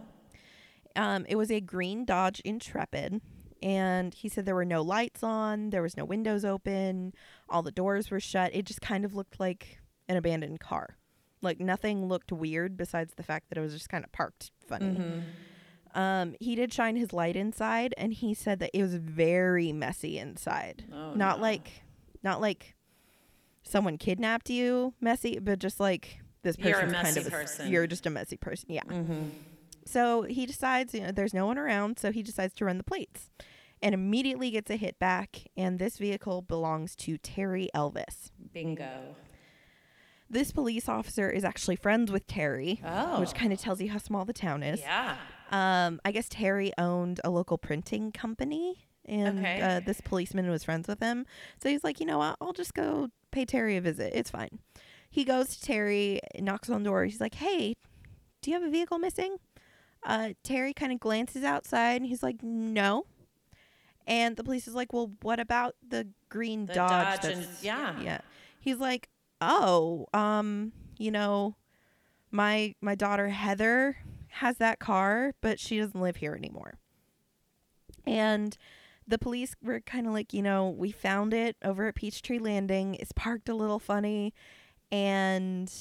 [0.95, 3.21] Um, it was a green Dodge Intrepid.
[3.63, 7.13] And he said there were no lights on, there was no windows open,
[7.47, 8.55] all the doors were shut.
[8.55, 9.77] It just kind of looked like
[10.09, 10.97] an abandoned car.
[11.43, 15.23] Like nothing looked weird besides the fact that it was just kind of parked funny.
[15.93, 20.17] Um, he did shine his light inside, and he said that it was very messy
[20.17, 20.85] inside.
[20.91, 21.41] Oh, not no.
[21.43, 21.83] like,
[22.23, 22.75] not like
[23.63, 27.71] someone kidnapped you, messy, but just like this You're a person's kind of messy person.
[27.71, 28.65] You're just a messy person.
[28.69, 28.81] Yeah.
[29.85, 32.83] So he decides, you know, there's no one around, so he decides to run the
[32.83, 33.29] plates,
[33.81, 35.47] and immediately gets a hit back.
[35.57, 38.29] And this vehicle belongs to Terry Elvis.
[38.53, 39.15] Bingo.
[40.29, 43.19] This police officer is actually friends with Terry, Oh.
[43.19, 44.79] which kind of tells you how small the town is.
[44.79, 45.17] Yeah.
[45.49, 49.59] Um, I guess Terry owned a local printing company, and Okay.
[49.61, 51.25] uh, this policeman was friends with him.
[51.61, 52.37] So he's like, you know what?
[52.39, 54.13] I'll just go pay Terry a visit.
[54.15, 54.59] It's fine.
[55.11, 57.03] He goes to Terry, knocks on the door.
[57.05, 57.75] He's like, hey,
[58.41, 59.37] do you have a vehicle missing?
[60.03, 63.05] Uh, Terry kind of glances outside, and he's like, no.
[64.07, 67.21] And the police is like, well, what about the green The Dodge?
[67.21, 67.99] Dodge and- yeah.
[68.01, 68.21] yeah.
[68.59, 69.09] He's like,
[69.41, 71.55] oh, um, you know,
[72.31, 73.97] my my daughter Heather
[74.29, 76.75] has that car, but she doesn't live here anymore.
[78.05, 78.57] And
[79.07, 82.95] the police were kind of like, you know, we found it over at Peachtree Landing.
[82.95, 84.33] It's parked a little funny.
[84.91, 85.71] And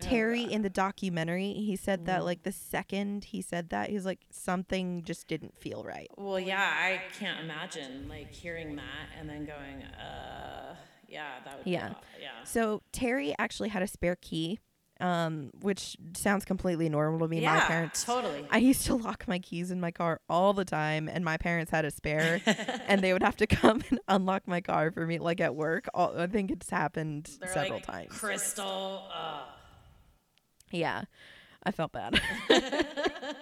[0.00, 4.20] Terry in the documentary, he said that like the second he said that, he's like
[4.30, 6.08] something just didn't feel right.
[6.16, 10.74] Well, yeah, I can't imagine like hearing that and then going, uh,
[11.08, 11.88] yeah, that would Yeah.
[11.90, 12.44] be, aw- yeah.
[12.44, 14.58] So Terry actually had a spare key,
[15.00, 17.40] um, which sounds completely normal to me.
[17.42, 18.46] yeah, my parents totally.
[18.50, 21.70] I used to lock my keys in my car all the time, and my parents
[21.70, 22.40] had a spare,
[22.86, 25.88] and they would have to come and unlock my car for me, like at work.
[25.94, 28.18] All, I think it's happened They're several like times.
[28.18, 29.02] Crystal.
[29.12, 29.42] Uh,
[30.70, 31.04] Yeah,
[31.62, 32.20] I felt bad.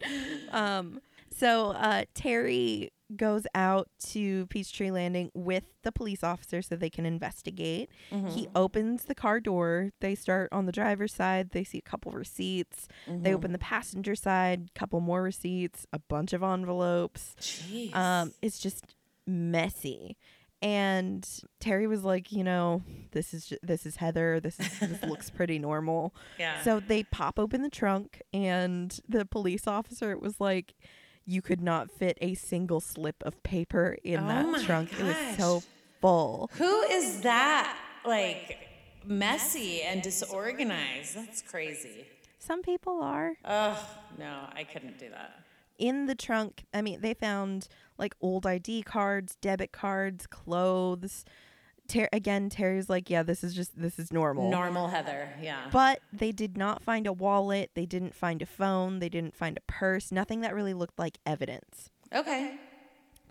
[0.52, 6.90] um, so uh, Terry goes out to Peachtree Landing with the police officer so they
[6.90, 7.90] can investigate.
[8.28, 9.90] He opens the car door.
[10.00, 11.50] They start on the driver's side.
[11.50, 12.88] They see a couple receipts.
[13.06, 17.34] They open the passenger side, couple more receipts, a bunch of envelopes.
[17.40, 17.94] Jeez.
[17.94, 18.94] Um, it's just
[19.26, 20.16] messy.
[20.62, 21.28] And
[21.60, 24.40] Terry was like, you know, this is this is Heather.
[24.40, 26.14] This is this looks pretty normal.
[26.38, 26.62] yeah.
[26.62, 30.74] So they pop open the trunk, and the police officer was like,
[31.26, 34.92] "You could not fit a single slip of paper in Oh that my trunk.
[34.98, 35.62] It was so
[36.00, 37.76] full." Who is that?
[38.04, 38.58] Like
[39.04, 41.16] messy and disorganized.
[41.16, 42.06] That's crazy.
[42.38, 43.78] Some people are Oh
[44.18, 45.40] no, I couldn't do that.
[45.78, 46.64] in the trunk.
[46.72, 51.24] I mean, they found like old ID cards, debit cards, clothes.
[51.86, 55.28] Ter- again, Terry's like, "Yeah, this is just this is normal." Normal Heather.
[55.42, 55.68] Yeah.
[55.70, 57.70] But they did not find a wallet.
[57.74, 59.00] They didn't find a phone.
[59.00, 60.10] They didn't find a purse.
[60.10, 61.90] Nothing that really looked like evidence.
[62.14, 62.56] okay.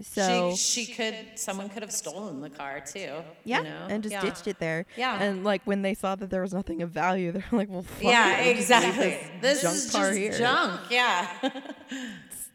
[0.02, 1.16] So she, she could.
[1.36, 3.22] Someone could have stolen the car too.
[3.46, 3.88] yeah, You know?
[3.90, 4.22] and just yeah.
[4.22, 4.86] ditched it there.
[4.98, 5.22] Yeah.
[5.22, 8.02] And like when they saw that there was nothing of value, they're like, "Well, fuck
[8.04, 9.18] Yeah, it, we'll exactly.
[9.40, 10.82] This junk is car just here." junk.
[10.90, 11.52] Yeah.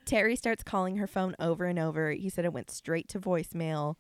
[0.05, 2.11] Terry starts calling her phone over and over.
[2.13, 3.97] He said it went straight to voicemail,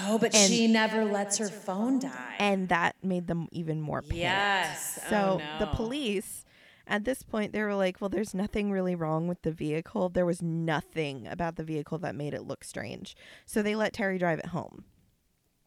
[0.00, 2.34] oh, but And- she never lets her phone die.
[2.38, 4.18] and that made them even more panicked.
[4.20, 4.98] yes.
[5.06, 6.44] Oh, so oh, the police,
[6.86, 10.08] at this point, they were like, "Well, there's nothing really wrong with the vehicle.
[10.08, 14.18] There was nothing about the vehicle that made it look strange." So they let Terry
[14.18, 14.84] drive it home.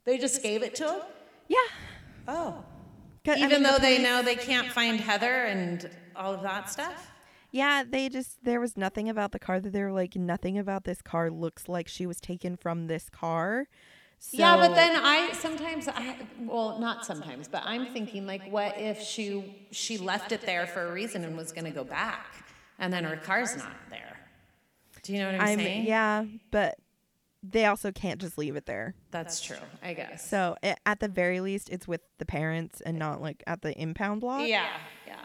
[0.05, 1.01] They just gave it to him.
[1.47, 1.57] Yeah.
[2.27, 2.63] Oh.
[3.25, 6.41] 'Cause, I Even mean, the though they know they can't find Heather and all of
[6.43, 7.11] that stuff.
[7.51, 10.83] Yeah, they just there was nothing about the car that they were like nothing about
[10.85, 13.65] this car looks like she was taken from this car.
[14.32, 19.01] Yeah, but then I sometimes I well not sometimes, but I'm thinking like, what if
[19.01, 22.45] she she left it there for a reason and was going to go back,
[22.77, 24.17] and then her car's not there?
[25.03, 25.86] Do you know what I'm, I'm saying?
[25.86, 26.77] yeah, but
[27.41, 28.95] they also can't just leave it there.
[29.12, 29.55] that's true.
[29.82, 30.27] I guess.
[30.29, 33.71] So a- at the very least, it's with the parents and not like at the
[33.79, 34.47] impound lot.
[34.47, 34.67] yeah,
[35.08, 35.15] yeah.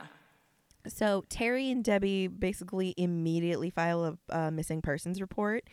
[0.86, 5.64] So Terry and Debbie basically immediately file a uh, missing persons report.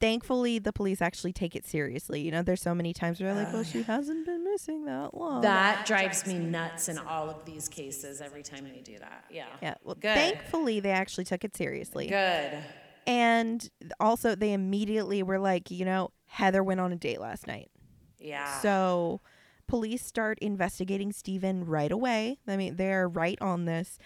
[0.00, 2.20] Thankfully, the police actually take it seriously.
[2.20, 5.14] You know, there's so many times where they're like, "Well, she hasn't been missing that
[5.14, 9.24] long." That drives me nuts in all of these cases every time they do that.
[9.30, 9.46] Yeah.
[9.62, 9.74] yeah.
[9.82, 10.14] Well, Good.
[10.14, 12.08] thankfully, they actually took it seriously.
[12.08, 12.58] Good.
[13.06, 17.70] And also, they immediately were like, you know, Heather went on a date last night.
[18.18, 18.60] Yeah.
[18.60, 19.20] So,
[19.66, 22.38] police start investigating Steven right away.
[22.48, 23.98] I mean, they're right on this.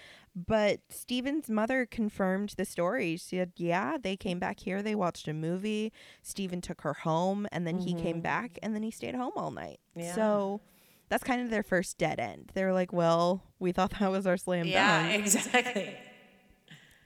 [0.46, 3.16] But Steven's mother confirmed the story.
[3.16, 4.82] She said, yeah, they came back here.
[4.82, 5.92] They watched a movie.
[6.22, 8.20] Steven took her home, and then he came mm-hmm.
[8.20, 9.80] back, and then he stayed home all night.
[9.96, 10.14] Yeah.
[10.14, 10.60] So,
[11.08, 12.52] that's kind of their first dead end.
[12.54, 15.22] They were like, well, we thought that was our slam yeah, dunk.
[15.22, 15.96] exactly.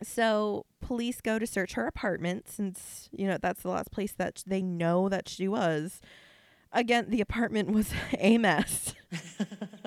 [0.03, 4.43] So police go to search her apartment since, you know, that's the last place that
[4.47, 6.01] they know that she was.
[6.73, 8.95] Again, the apartment was a mess.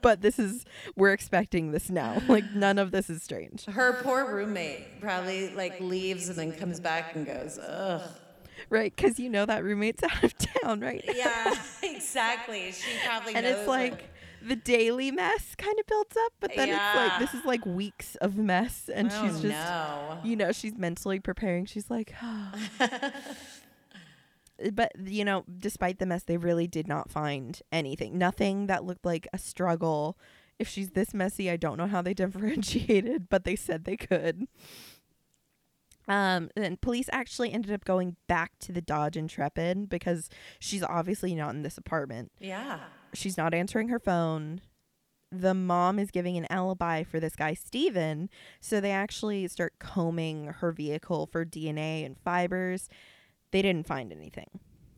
[0.00, 0.64] but this is,
[0.96, 2.22] we're expecting this now.
[2.28, 3.64] Like, none of this is strange.
[3.64, 8.02] Her poor roommate probably like leaves and then comes back and goes, ugh.
[8.68, 8.94] Right?
[8.94, 11.02] Because you know that roommate's out of town, right?
[11.14, 12.72] Yeah, exactly.
[12.72, 14.10] She probably And it's like
[14.46, 18.14] the daily mess kind of builds up, but then it's like, this is like weeks
[18.16, 18.90] of mess.
[18.92, 20.18] And oh, she's just, no.
[20.22, 21.66] you know, she's mentally preparing.
[21.66, 22.14] She's like,
[24.72, 28.18] but you know, despite the mess, they really did not find anything.
[28.18, 30.18] Nothing that looked like a struggle.
[30.58, 34.46] If she's this messy, I don't know how they differentiated, but they said they could.
[36.08, 41.34] Um, and police actually ended up going back to the Dodge Intrepid because she's obviously
[41.34, 42.32] not in this apartment.
[42.40, 42.78] Yeah.
[43.12, 44.62] She's not answering her phone.
[45.30, 48.30] The mom is giving an alibi for this guy, Steven.
[48.60, 52.88] So they actually start combing her vehicle for DNA and fibers.
[53.50, 54.48] They didn't find anything.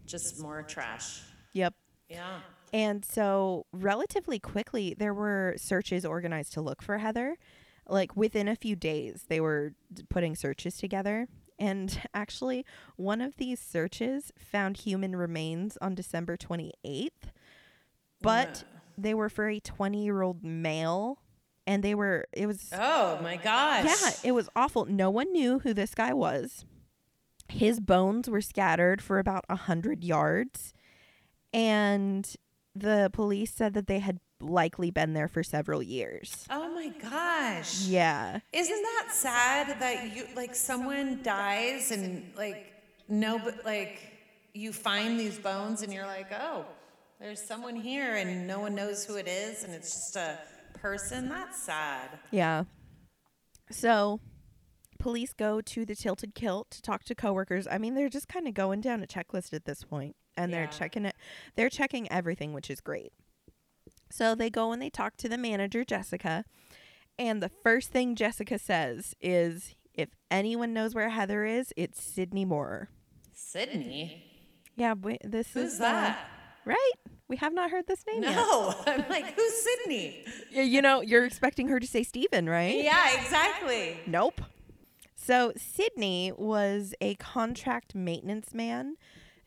[0.06, 1.22] Just more trash.
[1.52, 1.74] Yep.
[2.08, 2.40] Yeah.
[2.72, 7.36] And so, relatively quickly, there were searches organized to look for Heather.
[7.88, 9.74] Like within a few days, they were
[10.08, 11.26] putting searches together.
[11.58, 12.64] And actually,
[12.96, 17.10] one of these searches found human remains on December 28th,
[18.22, 18.64] but
[18.96, 21.18] they were for a 20 year old male.
[21.66, 23.84] And they were, it was Oh my gosh.
[23.84, 24.86] yeah, it was awful.
[24.86, 26.64] No one knew who this guy was.
[27.50, 30.72] His bones were scattered for about a hundred yards,
[31.52, 32.28] and
[32.74, 36.46] the police said that they had likely been there for several years.
[36.48, 37.82] Oh my gosh.
[37.82, 42.72] Yeah, Isn't that sad that you like someone dies and like
[43.08, 44.00] no but like
[44.54, 46.64] you find these bones and you're like, "Oh,
[47.20, 50.38] there's someone here and no one knows who it is and it's just a
[50.74, 52.08] person." That's sad.
[52.30, 52.64] yeah.
[53.70, 54.18] So,
[55.00, 57.66] police go to the Tilted Kilt to talk to coworkers.
[57.68, 60.68] I mean, they're just kind of going down a checklist at this point, and they're
[60.68, 61.16] checking it.
[61.56, 63.12] They're checking everything, which is great.
[64.10, 66.44] So they go and they talk to the manager, Jessica,
[67.18, 72.44] and the first thing Jessica says is, "If anyone knows where Heather is, it's Sidney
[72.44, 72.90] Moorer."
[73.32, 74.24] Sidney?
[74.76, 76.18] Yeah, we, this Who's is uh, that?
[76.64, 76.92] right.
[77.28, 78.34] We have not heard this name yet.
[78.34, 78.74] No.
[78.86, 80.24] I'm like, who's Sidney?
[80.50, 82.82] You know, you're expecting her to say Steven, right?
[82.82, 84.00] Yeah, exactly.
[84.06, 84.40] Nope.
[85.22, 88.96] So Sidney was a contract maintenance man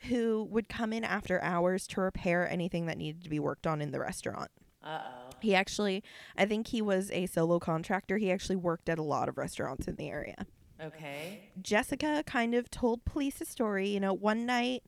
[0.09, 3.81] who would come in after hours to repair anything that needed to be worked on
[3.81, 4.51] in the restaurant.
[4.83, 5.35] Uh oh.
[5.41, 6.03] He actually,
[6.37, 8.17] I think he was a solo contractor.
[8.17, 10.45] He actually worked at a lot of restaurants in the area.
[10.81, 11.49] Okay.
[11.61, 13.89] Jessica kind of told police a story.
[13.89, 14.83] You know, one night,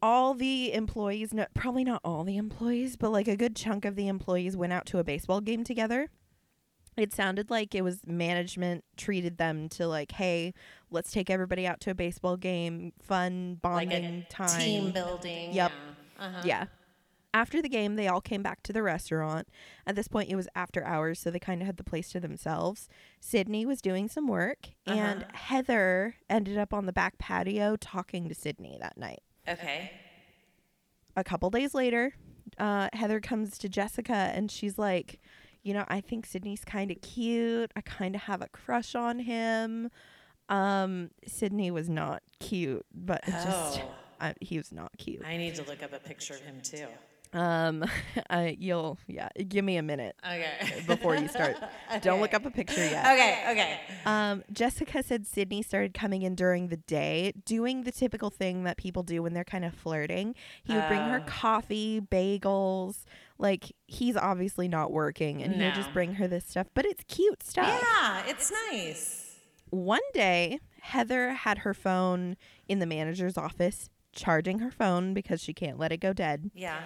[0.00, 3.94] all the employees, no, probably not all the employees, but like a good chunk of
[3.94, 6.08] the employees went out to a baseball game together.
[6.96, 10.54] It sounded like it was management treated them to like, hey,
[10.90, 14.60] let's take everybody out to a baseball game, fun Like bonding a time.
[14.60, 15.52] team building.
[15.52, 15.72] Yep.
[16.18, 16.24] Yeah.
[16.26, 16.42] Uh-huh.
[16.44, 16.64] Yeah.
[17.34, 19.46] After the game, they all came back to the restaurant.
[19.86, 22.20] At this point, it was after hours, so they kind of had the place to
[22.20, 22.88] themselves.
[23.20, 25.32] Sidney was doing some work, and Uh-huh.
[25.36, 29.20] Heather ended up on the back patio talking to Sidney that night.
[29.46, 29.90] Okay.
[31.14, 32.14] A couple days later,
[32.56, 35.20] uh, Heather comes to Jessica and she's like,
[35.66, 37.72] You know, I think Sidney's kind of cute.
[37.74, 39.90] I kind of have a crush on him.
[40.48, 43.90] Um, Sidney was not cute, but it just, Oh.
[44.20, 45.24] uh, he was not cute.
[45.26, 46.86] I need to look up a picture of him too.
[47.32, 47.84] Um,
[48.30, 50.84] uh, you'll yeah, give me a minute Okay.
[50.86, 51.56] before you start.
[52.00, 53.04] Don't look up a picture yet.
[53.04, 53.80] Okay, okay.
[54.06, 58.76] Um, Jessica said Sidney started coming in during the day, doing the typical thing that
[58.76, 60.36] people do when they're kind of flirting.
[60.62, 61.28] He would bring her Oh.
[61.28, 63.04] coffee, bagels.
[63.38, 66.68] Like he's obviously not working, and he would just bring her this stuff.
[66.74, 67.82] But it's cute stuff.
[67.82, 69.22] Yeah, it's nice.
[69.70, 72.36] One day, Heather had her phone
[72.68, 76.50] in the manager's office, charging her phone because she can't let it go dead.
[76.54, 76.80] Yeah.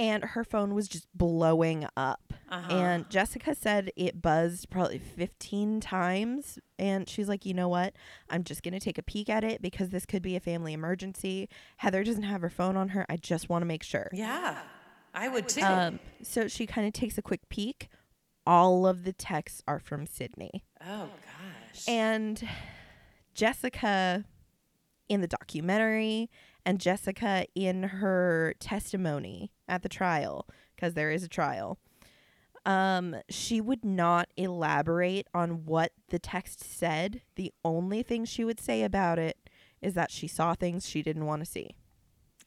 [0.00, 2.32] and her phone was just blowing up.
[2.48, 2.72] Uh-huh.
[2.72, 6.58] And Jessica said it buzzed probably 15 times.
[6.78, 7.94] And she's like, you know what?
[8.30, 10.72] I'm just going to take a peek at it because this could be a family
[10.72, 11.48] emergency.
[11.78, 13.06] Heather doesn't have her phone on her.
[13.08, 14.08] I just want to make sure.
[14.12, 14.58] Yeah.
[15.14, 15.62] I would too.
[15.62, 17.88] Um, so she kind of takes a quick peek.
[18.46, 20.64] All of the texts are from Sidney.
[20.84, 21.84] oh gosh.
[21.86, 22.48] And
[23.34, 24.24] Jessica
[25.08, 26.30] in the documentary
[26.64, 31.78] and Jessica in her testimony at the trial, because there is a trial,
[32.66, 37.22] um, she would not elaborate on what the text said.
[37.36, 39.38] The only thing she would say about it
[39.80, 41.76] is that she saw things she didn't want to see.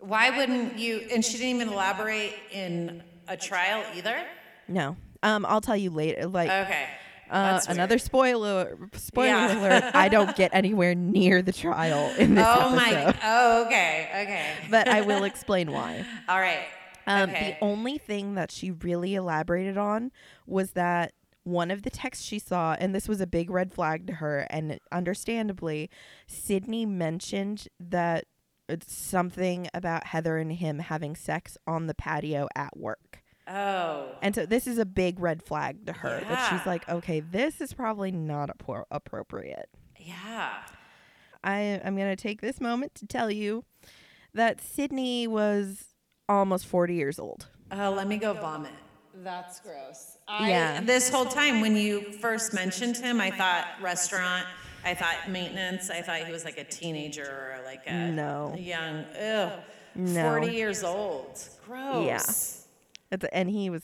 [0.01, 1.07] Why wouldn't you?
[1.13, 4.21] And she didn't even elaborate in a trial either.
[4.67, 4.97] No.
[5.23, 6.27] Um, I'll tell you later.
[6.27, 6.85] Like Okay.
[7.29, 9.59] uh, another spoiler spoiler Yeah.
[9.59, 9.95] alert.
[9.95, 12.89] I don't get anywhere near the trial in this Oh my.
[12.91, 13.19] episode.
[13.23, 14.09] Oh, okay.
[14.23, 14.67] Okay.
[14.69, 16.03] but I will explain why.
[16.27, 16.65] All right.
[17.07, 17.57] Um, okay.
[17.59, 20.11] The only thing that she really elaborated on
[20.47, 24.05] was that one of the texts she saw, and this was a big red flag
[24.07, 25.89] to her, and understandably,
[26.27, 28.25] Sidney mentioned that
[28.69, 33.21] it's something about Heather and him having sex on the patio at work.
[33.47, 34.09] oh.
[34.21, 37.59] And so this is a big red flag to her that she's like, okay, this
[37.59, 39.69] is probably not appro- appropriate.
[39.97, 40.53] Yeah.
[41.43, 43.65] I am going to take this moment to tell you
[44.33, 45.85] that Sidney was
[46.29, 47.47] almost 40 years old.
[47.71, 48.71] Oh, let me go vomit.
[49.23, 50.17] That's gross.
[50.27, 50.81] I, Yeah.
[50.81, 54.45] This whole time when you first mentioned him, I thought restaurant.
[54.83, 55.89] I thought maintenance.
[55.89, 58.55] I thought he was like a teenager or like a No.
[58.57, 59.05] young.
[59.19, 59.49] Ew.
[59.95, 60.23] No.
[60.29, 61.39] Forty years old.
[61.65, 62.67] Gross.
[63.11, 63.83] It's- And he was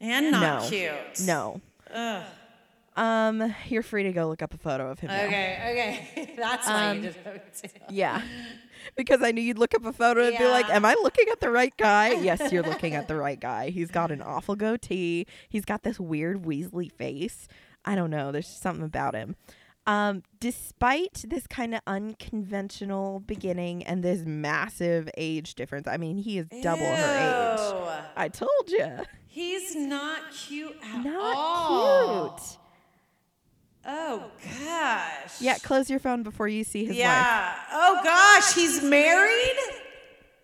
[0.00, 0.68] And not No.
[0.68, 1.20] cute.
[1.26, 1.60] no.
[1.92, 2.24] Ugh.
[2.96, 5.08] Um, you're free to go look up a photo of him.
[5.08, 5.22] now.
[5.24, 5.58] Okay.
[6.16, 6.34] Okay.
[6.36, 7.72] That's why Um, you did it.
[7.88, 8.20] Yeah.
[8.96, 10.76] Because I knew you'd look up a photo and be like, Yeah.
[10.76, 12.12] Am I looking at the right guy?
[12.14, 13.70] yes, you're looking at the right guy.
[13.70, 15.26] He's got an awful goatee.
[15.48, 17.46] He's got this weird Weasley face.
[17.84, 18.32] I don't know.
[18.32, 19.36] There's something about him.
[19.90, 26.38] Um, despite this kind of unconventional beginning and this massive age difference, I mean, he
[26.38, 28.04] is double her age.
[28.16, 28.98] I told you.
[29.26, 32.30] He's not cute at Not all.
[32.38, 32.58] cute.
[33.84, 34.30] Oh
[34.62, 35.40] gosh.
[35.40, 36.98] Yeah, close your phone before you see his wife.
[36.98, 37.54] Yeah.
[37.72, 39.56] Oh gosh, he's married?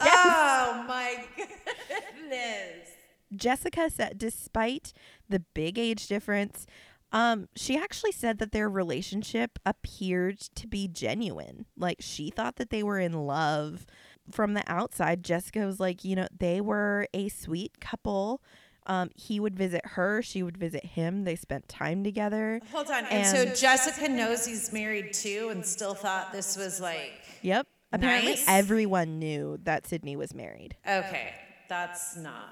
[0.00, 2.88] Oh my goodness.
[3.34, 4.92] Jessica said, despite
[5.28, 6.66] the big age difference,
[7.12, 11.66] um, she actually said that their relationship appeared to be genuine.
[11.76, 13.86] Like she thought that they were in love
[14.30, 15.22] from the outside.
[15.22, 18.42] Jessica was like, you know, they were a sweet couple.
[18.88, 21.24] Um, he would visit her, she would visit him.
[21.24, 22.60] They spent time together.
[22.72, 23.04] Hold on.
[23.06, 27.66] And, so Jessica knows he's married too and still thought this was like, Yep.
[27.92, 28.44] Apparently, Nice.
[28.48, 30.76] everyone knew that Sidney was married.
[30.86, 31.32] okay,
[31.68, 32.48] that's not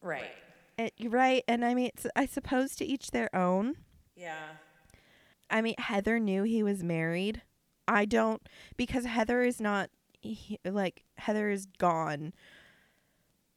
[0.00, 0.30] right.
[0.82, 3.76] Uh, you're right, and I mean, it's, I suppose to each their own.
[4.16, 4.46] Yeah.
[5.50, 7.42] I mean, Heather knew he was married.
[7.86, 8.40] I don't
[8.76, 12.32] because Heather is not he, like Heather is gone.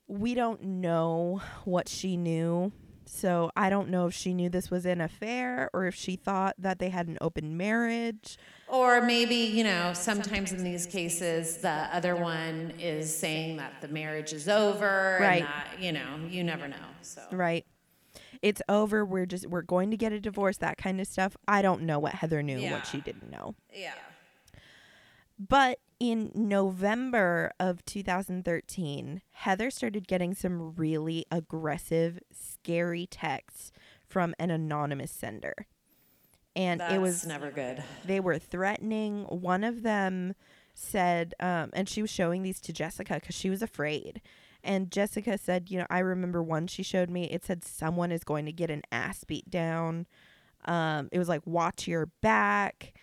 [0.07, 2.71] We don't know what she knew.
[3.07, 6.55] So I don't know if she knew this was an affair or if she thought
[6.57, 8.37] that they had an open marriage.
[8.67, 13.87] Or maybe, you know, sometimes in these cases, the other one is saying that the
[13.87, 15.17] marriage is over.
[15.21, 15.41] Right.
[15.41, 16.75] And that, you know, you never know.
[17.01, 17.65] So, Right.
[18.41, 19.03] It's over.
[19.05, 21.35] We're just we're going to get a divorce, that kind of stuff.
[21.47, 22.73] I don't know what Heather knew, Yeah.
[22.73, 23.55] what she didn't know.
[23.73, 23.93] yeah.
[25.39, 33.71] But in November of 2013, Heather started getting some really aggressive, scary texts
[34.07, 35.67] from an anonymous sender.
[36.55, 37.83] And That's it was, never good.
[38.05, 39.23] they were threatening.
[39.23, 40.35] One of them
[40.73, 44.21] said, um, and she was showing these to Jessica because she was afraid.
[44.63, 47.25] And Jessica said, you know, I remember one she showed me.
[47.25, 50.07] It said someone is going to get an ass beat down.
[50.65, 52.93] Um, it was like, watch your back,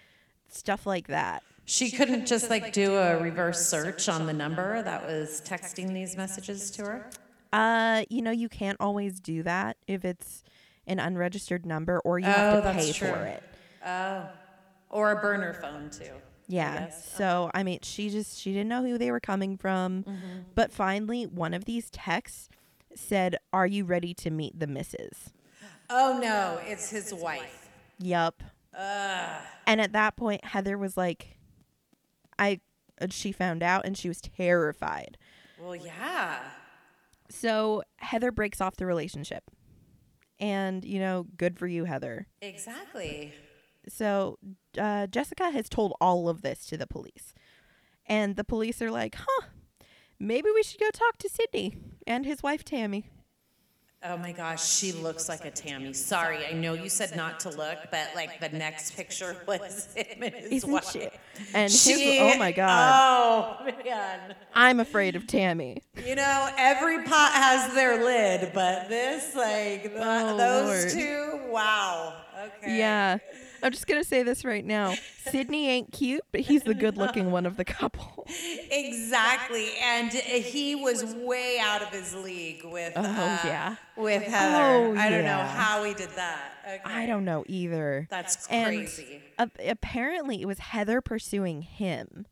[0.49, 1.43] stuff like that.
[1.65, 6.17] She couldn't just like do a reverse search on the number that was texting these
[6.17, 7.11] messages to her.
[7.53, 10.43] Uh, you know, you can't always do that if it's
[10.87, 13.09] an unregistered number or you Oh, have to pay true.
[13.09, 13.43] for it.
[13.87, 14.29] Oh.
[14.91, 16.11] Or a burner phone too.
[16.49, 16.81] Yeah.
[16.87, 17.11] guess.
[17.17, 20.03] So, I mean, she just she didn't know who they were coming from.
[20.03, 20.39] Mm-hmm.
[20.55, 22.49] But finally, one of these texts
[22.95, 25.31] said, "Are you ready to meet the missus?"
[25.89, 27.71] Oh no, it's his wife.
[27.99, 28.43] Yup.
[29.67, 31.37] And at that point, Heather was like,
[32.43, 32.61] I
[33.01, 35.17] uh, she found out and she was terrified.
[35.61, 36.41] Well, yeah.
[37.31, 39.45] So, Heather breaks off the relationship.
[40.39, 42.27] And, you know, good for you, Heather.
[42.41, 43.33] Exactly.
[43.89, 44.39] So
[44.79, 47.35] uh, Jessica has told all of this to the police.
[48.07, 49.47] And the police are like, huh,
[50.19, 51.77] maybe we should go talk to Sidney
[52.07, 53.09] and his wife, Tammy.
[54.05, 55.93] Oh my gosh, she looks like a Tammy.
[55.93, 60.23] Sorry, I know you said not to look, but like the next picture was him
[60.25, 60.91] and his Isn't wife.
[60.91, 61.09] she?
[61.55, 63.61] And She- his, oh my God.
[63.63, 64.35] Oh man.
[64.55, 65.83] I'm afraid of Tammy.
[66.05, 71.05] You know, every pot has their lid, but this, like, th- Oh, those Lord.
[71.05, 72.15] two, wow.
[72.59, 72.79] Okay.
[72.79, 73.19] Yeah.
[73.63, 74.95] I'm just going to say this right now.
[75.31, 78.27] Sidney ain't cute, but he's the good looking one of the couple.
[78.71, 82.93] Exactly, and he was way out of his league with.
[82.97, 83.77] Oh, uh, yeah.
[83.97, 86.53] With Heather, Oh, I don't know how he did that.
[86.67, 86.81] Okay.
[86.85, 88.07] I don't know either.
[88.11, 89.21] That's And crazy.
[89.39, 92.27] ap- apparently, it was Heather pursuing him.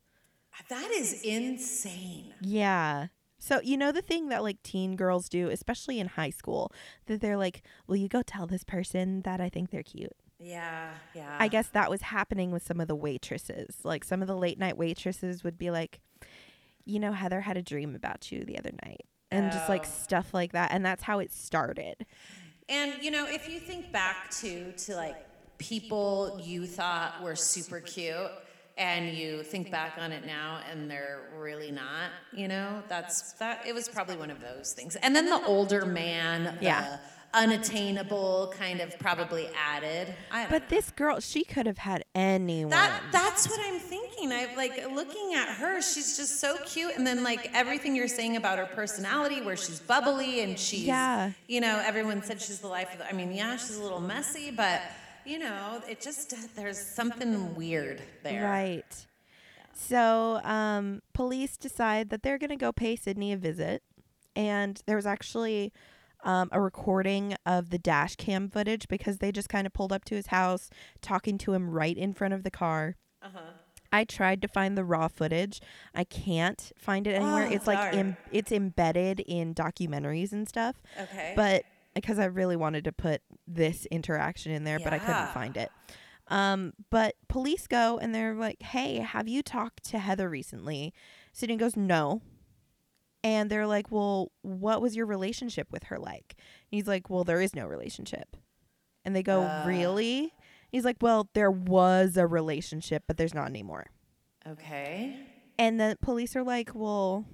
[0.68, 2.35] That is insane.
[2.41, 3.09] Yeah.
[3.39, 6.70] So, you know, the thing that like teen girls do, especially in high school,
[7.07, 10.12] that they're like, will you go tell this person that I think they're cute?
[10.43, 11.36] Yeah, yeah.
[11.38, 13.76] I guess that was happening with some of the waitresses.
[13.84, 16.01] Like some of the late night waitresses would be like,
[16.86, 19.05] you know, Heather had a dream about you the other night.
[19.30, 19.88] And just like Oh.
[19.88, 20.72] stuff like that.
[20.72, 22.05] And that's how it started.
[22.68, 25.16] And you know, if you think back to to like
[25.59, 28.30] people you thought were super cute
[28.78, 33.66] and you think back on it now and they're really not, you know, that's that
[33.66, 34.97] it was probably one of those things.
[34.97, 36.99] And then the older man, the Yeah.
[37.33, 40.14] Unattainable kind of probably added.
[40.49, 42.70] But this girl, she could have had anyone.
[42.70, 44.33] that that's what I'm thinking.
[44.33, 45.81] I like looking at her.
[45.81, 49.81] She's just so cute, and then like everything you're saying about her personality, where she's
[49.81, 51.33] bubbly and she's, Yeah.
[51.49, 52.99] you know, everyone said she's the life of.
[52.99, 54.83] The, I mean, yeah, she's a little messy, but
[55.24, 58.45] you know, it just there's something weird there.
[58.45, 59.07] Right.
[59.72, 63.83] So, um, police decide that they're going to go pay Sidney a visit.
[64.37, 65.72] And there was actually
[66.25, 70.05] um, a recording of the dash cam footage because they just kind of pulled up
[70.07, 72.97] to his house, talking to him right in front of the car.
[73.23, 73.41] Uh-huh.
[73.93, 75.61] I tried to find the raw footage.
[75.95, 77.49] I can't find it anywhere.
[77.51, 80.77] Oh, it's like it's embedded in documentaries and stuff.
[80.99, 81.33] Okay.
[81.35, 81.64] But
[81.95, 85.71] because I really wanted to put this interaction in there, but I couldn't find it.
[86.29, 90.95] Um, but police go and they're like, "Hey, have you talked to Heather recently?"
[91.33, 92.23] Sidney goes, "No."
[93.23, 97.25] And they're like, "Well, what was your relationship with her like?" And he's like, "Well,
[97.25, 98.37] there is no relationship."
[99.05, 99.64] And they go, Uh.
[99.66, 100.33] "Really?"
[100.71, 103.87] He's like, "Well, there was a relationship, but there's not anymore."
[104.47, 105.16] okay.
[105.59, 107.27] And the police are like, "Well,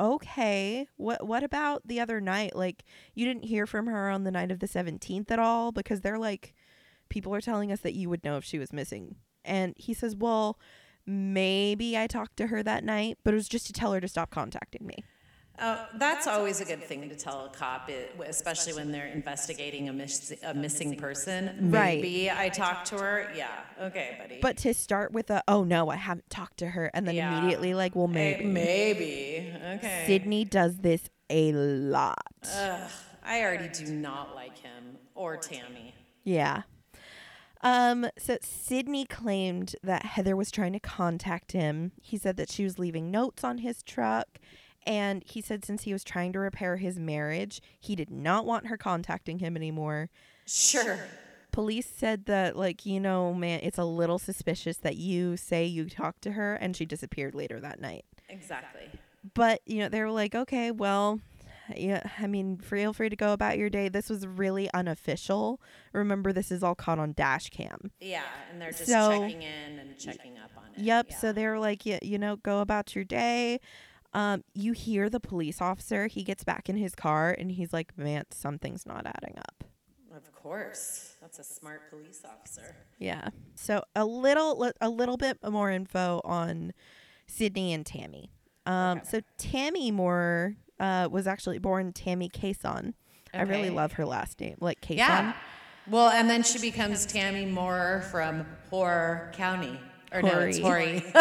[0.00, 0.88] okay.
[0.96, 2.56] What what about the other night?
[2.56, 2.84] Like
[3.14, 6.18] you didn't hear from her on the night of the 17th at all because they're
[6.18, 6.54] like
[7.10, 10.16] people are telling us that you would know if she was missing." And he says,
[10.16, 10.58] "Well,
[11.04, 14.08] maybe I talked to her that night, but it was just to tell her to
[14.08, 14.96] stop contacting me."
[15.60, 19.88] Oh, that's always a good thing to tell a cop, it, especially when they're investigating
[19.88, 21.70] a, miss, a missing person.
[21.70, 22.00] Right.
[22.02, 23.30] Maybe I talked to her.
[23.34, 23.48] Yeah.
[23.80, 24.38] Okay, buddy.
[24.42, 27.38] But to start with a, oh no, I haven't talked to her, and then Yeah.
[27.38, 28.44] immediately like, well, maybe.
[28.44, 29.52] maybe.
[29.76, 30.04] Okay.
[30.06, 32.18] Sidney does this a lot.
[32.54, 32.90] Ugh,
[33.24, 35.94] I already do not like him or Tammy.
[36.22, 36.62] Yeah.
[37.62, 41.92] Um, so Sidney claimed that Heather was trying to contact him.
[42.00, 44.38] He said that she was leaving notes on his truck.
[44.86, 48.68] And he said since he was trying to repair his marriage, he did not want
[48.68, 50.10] her contacting him anymore.
[50.46, 51.00] Sure.
[51.50, 55.88] Police said that, like, you know, man, it's a little suspicious that you say you
[55.88, 58.04] talked to her and she disappeared later that night.
[58.28, 58.88] Exactly.
[59.34, 61.18] But, you know, they were like, okay, well,
[61.74, 63.88] yeah, I mean, feel free to go about your day.
[63.88, 65.60] This was really unofficial.
[65.92, 67.90] Remember, this is all caught on dash cam.
[68.00, 68.22] Yeah,
[68.52, 70.80] and they're just So- checking in and checking up on it.
[70.82, 71.06] Yep.
[71.10, 71.16] Yeah.
[71.16, 73.58] So they were like, yeah, you know, go about your day.
[74.16, 76.06] Um, you hear the police officer.
[76.06, 79.64] He gets back in his car and he's like, man, something's not adding up.
[80.16, 82.74] Of course, that's a smart police officer.
[82.98, 83.28] Yeah.
[83.56, 86.72] So a little, a little bit more info on
[87.26, 88.30] Sidney and Tammy.
[88.64, 89.06] Um, Okay.
[89.10, 92.94] so Tammy Moorer uh, was actually born Tammy Cason.
[93.34, 94.96] I really love her last name, like Cason.
[94.96, 95.34] Yeah.
[95.88, 99.78] Well, and then she becomes Tammy Moorer from Horror County.
[100.12, 101.04] Or no, it's Horry.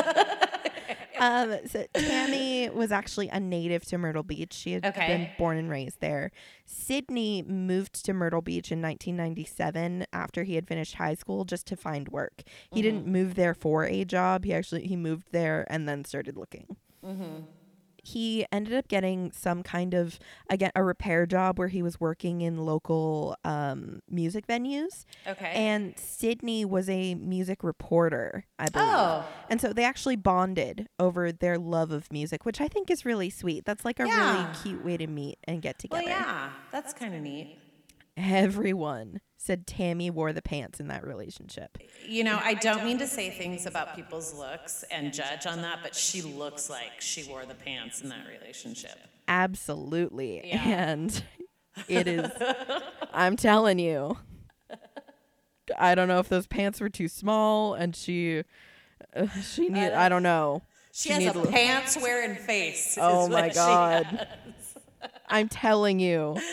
[1.18, 4.54] Um, so Tammy was actually a native to Myrtle Beach.
[4.54, 5.08] She had Okay.
[5.08, 6.32] been born and raised there.
[6.66, 11.76] Sidney moved to Myrtle Beach in 1997 after he had finished high school just to
[11.78, 12.44] find work.
[12.72, 14.46] He didn't move there for a job.
[14.46, 16.76] He actually he moved there and then started looking.
[18.06, 22.42] He ended up getting some kind of again a repair job where he was working
[22.42, 25.06] in local um, music venues.
[25.28, 25.52] okay.
[25.56, 28.88] And Sidney was a music reporter, I believe.
[28.94, 33.06] oh, And so they actually bonded over their love of music, which I think is
[33.06, 33.66] really sweet.
[33.66, 34.34] That's like a Yeah.
[34.44, 36.04] really cute way to meet and get together.
[36.04, 37.58] well, yeah, that's kind of neat.
[38.18, 41.78] Everyone said Tammy wore the pants in that relationship.
[42.08, 45.80] You know, I don't mean to say things about people's looks and judge on that,
[45.84, 48.98] but she looks like she wore the pants in that relationship.
[49.28, 50.42] Absolutely.
[50.48, 50.62] Yeah.
[50.64, 51.24] And
[51.88, 52.30] it is,
[53.14, 54.18] I'm telling you,
[55.78, 58.44] I don't know if those pants were too small and she,
[59.16, 60.62] uh, she need, I don't know.
[60.92, 62.92] She, She has a a- pants wearing face.
[62.94, 64.06] is Oh what my she God.
[64.06, 65.10] has.
[65.28, 66.38] I'm telling you.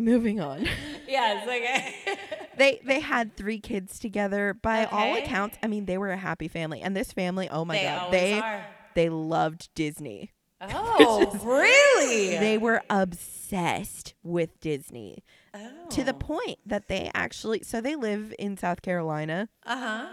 [0.00, 0.66] Moving on.
[1.08, 1.94] Yes, okay.
[2.56, 6.46] they they had three kids together by all accounts i mean they were a happy
[6.46, 8.64] family and this family oh my They god they are.
[8.94, 10.30] they loved disney
[10.60, 12.36] Oh, really?
[12.38, 15.58] they were obsessed with disney Oh.
[15.90, 16.18] to the Oh.
[16.18, 20.06] point that they actually so they live in south carolina Uh huh.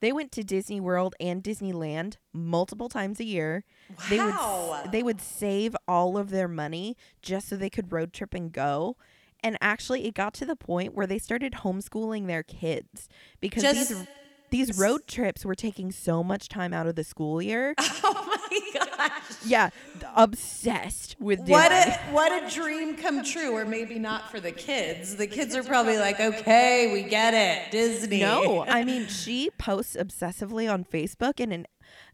[0.00, 3.64] They went to disney world and disneyland multiple times a year
[4.10, 4.82] they would Wow.
[4.90, 8.96] they would save all of their money just so they could road trip and go
[9.42, 13.08] and actually it got to the point where they started homeschooling their kids
[13.40, 14.06] because Just- these
[14.54, 17.74] these road trips were taking so much time out of the school year.
[18.06, 19.22] Oh my gosh.
[19.46, 19.70] yeah,
[20.14, 21.52] obsessed with Disney.
[21.52, 25.16] What a what a dream come true, or maybe not for the kids.
[25.16, 28.20] The kids are probably like, okay, we get it, Disney.
[28.20, 31.66] No, I mean she posts obsessively on Facebook, and in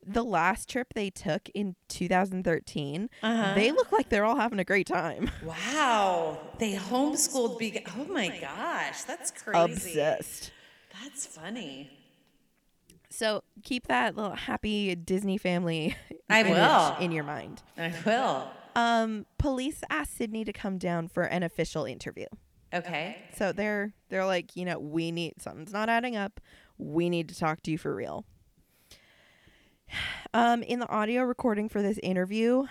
[0.07, 3.55] the last trip they took in 2013, Uh-huh.
[3.55, 5.31] they look like they're all having a great time.
[5.45, 7.59] Wow, they homeschooled.
[7.59, 9.73] Be- oh my gosh, that's crazy.
[9.73, 10.53] Obsessed.
[11.03, 11.91] That's funny.
[13.11, 15.97] So keep that little happy Disney family
[16.31, 16.97] I image will.
[17.05, 17.63] in your mind.
[17.77, 18.49] I will.
[18.77, 22.27] Um, police asked Sidney to come down for an official interview.
[22.73, 23.17] Okay.
[23.37, 26.41] So they're they're like, you know, we need something's not adding up.
[26.79, 28.25] We need to talk to you for real.
[30.33, 32.67] Um, in the audio recording for this interview,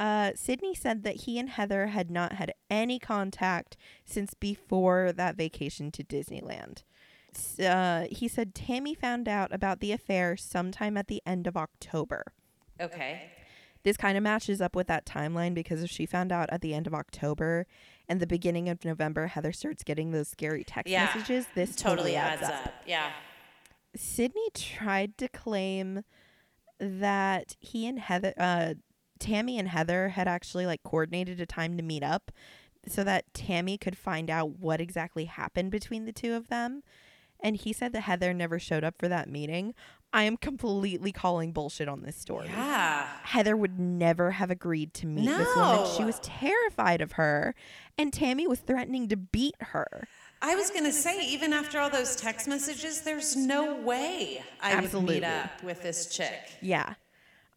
[0.00, 3.76] uh, Sidney said that he and Heather had not had any contact
[4.06, 6.82] since before that vacation to Disneyland.
[7.34, 11.56] S- Uh, he said Tammy found out about the affair sometime at the end of
[11.56, 12.24] October.
[12.80, 13.30] Okay.
[13.82, 16.72] This kind of matches up with that timeline because if she found out at the
[16.74, 17.66] end of October
[18.08, 21.04] and the beginning of November, Heather starts getting those scary text Yeah.
[21.04, 21.46] messages.
[21.54, 22.72] This Totally adds up.
[22.86, 23.12] Yeah.
[23.94, 26.02] Sidney tried to claim
[26.78, 28.74] that he and Heather, uh,
[29.18, 32.32] Tammy and Heather had actually like coordinated a time to meet up
[32.86, 36.82] so that Tammy could find out what exactly happened between the two of them.
[37.44, 39.74] And he said that Heather never showed up for that meeting.
[40.14, 42.46] I am completely calling bullshit on this story.
[42.46, 43.06] Yeah.
[43.22, 45.86] Heather would never have agreed to meet this woman.
[45.94, 47.54] She was terrified of her,
[47.98, 50.08] and Tammy was threatening to beat her.
[50.40, 55.02] I was gonna say, even after all those text messages, there's no way I would
[55.02, 56.38] meet up with this chick.
[56.62, 56.94] Yeah.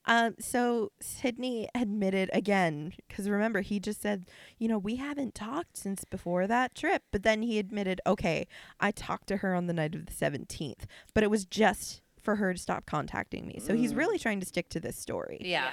[0.07, 4.25] Um, so Sidney admitted again, because remember, he just said,
[4.57, 7.03] you know, we haven't talked since before that trip.
[7.11, 8.47] But then he admitted, okay,
[8.79, 12.37] I talked to her on the night of the 17th, but it was just for
[12.37, 13.59] her to stop contacting me.
[13.61, 15.39] So he's really trying to stick to this story.
[15.41, 15.71] Yeah.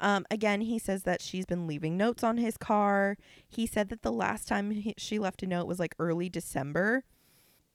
[0.00, 3.16] Um, again, he says that she's been leaving notes on his car.
[3.48, 7.04] He said that the last time he, she left a note was like early December.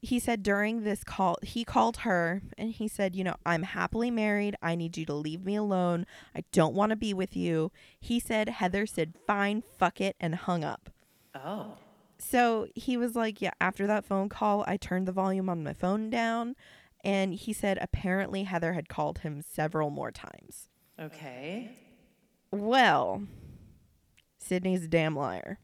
[0.06, 4.12] He said during this call, he called her and he said, You know, I'm happily
[4.12, 4.56] married.
[4.62, 6.06] I need you to leave me alone.
[6.36, 7.72] I don't want to be with you.
[8.00, 10.92] He said, Heather said, Fine, fuck it, and hung up.
[11.34, 11.80] Oh.
[12.20, 15.74] So he was like, Yeah, after that phone call, I turned the volume on my
[15.74, 16.56] phone down.
[17.04, 20.70] And he said, apparently, Heather had called him several more times.
[21.00, 21.72] Okay.
[22.52, 23.24] Well,
[24.38, 25.60] Sidney's a damn liar.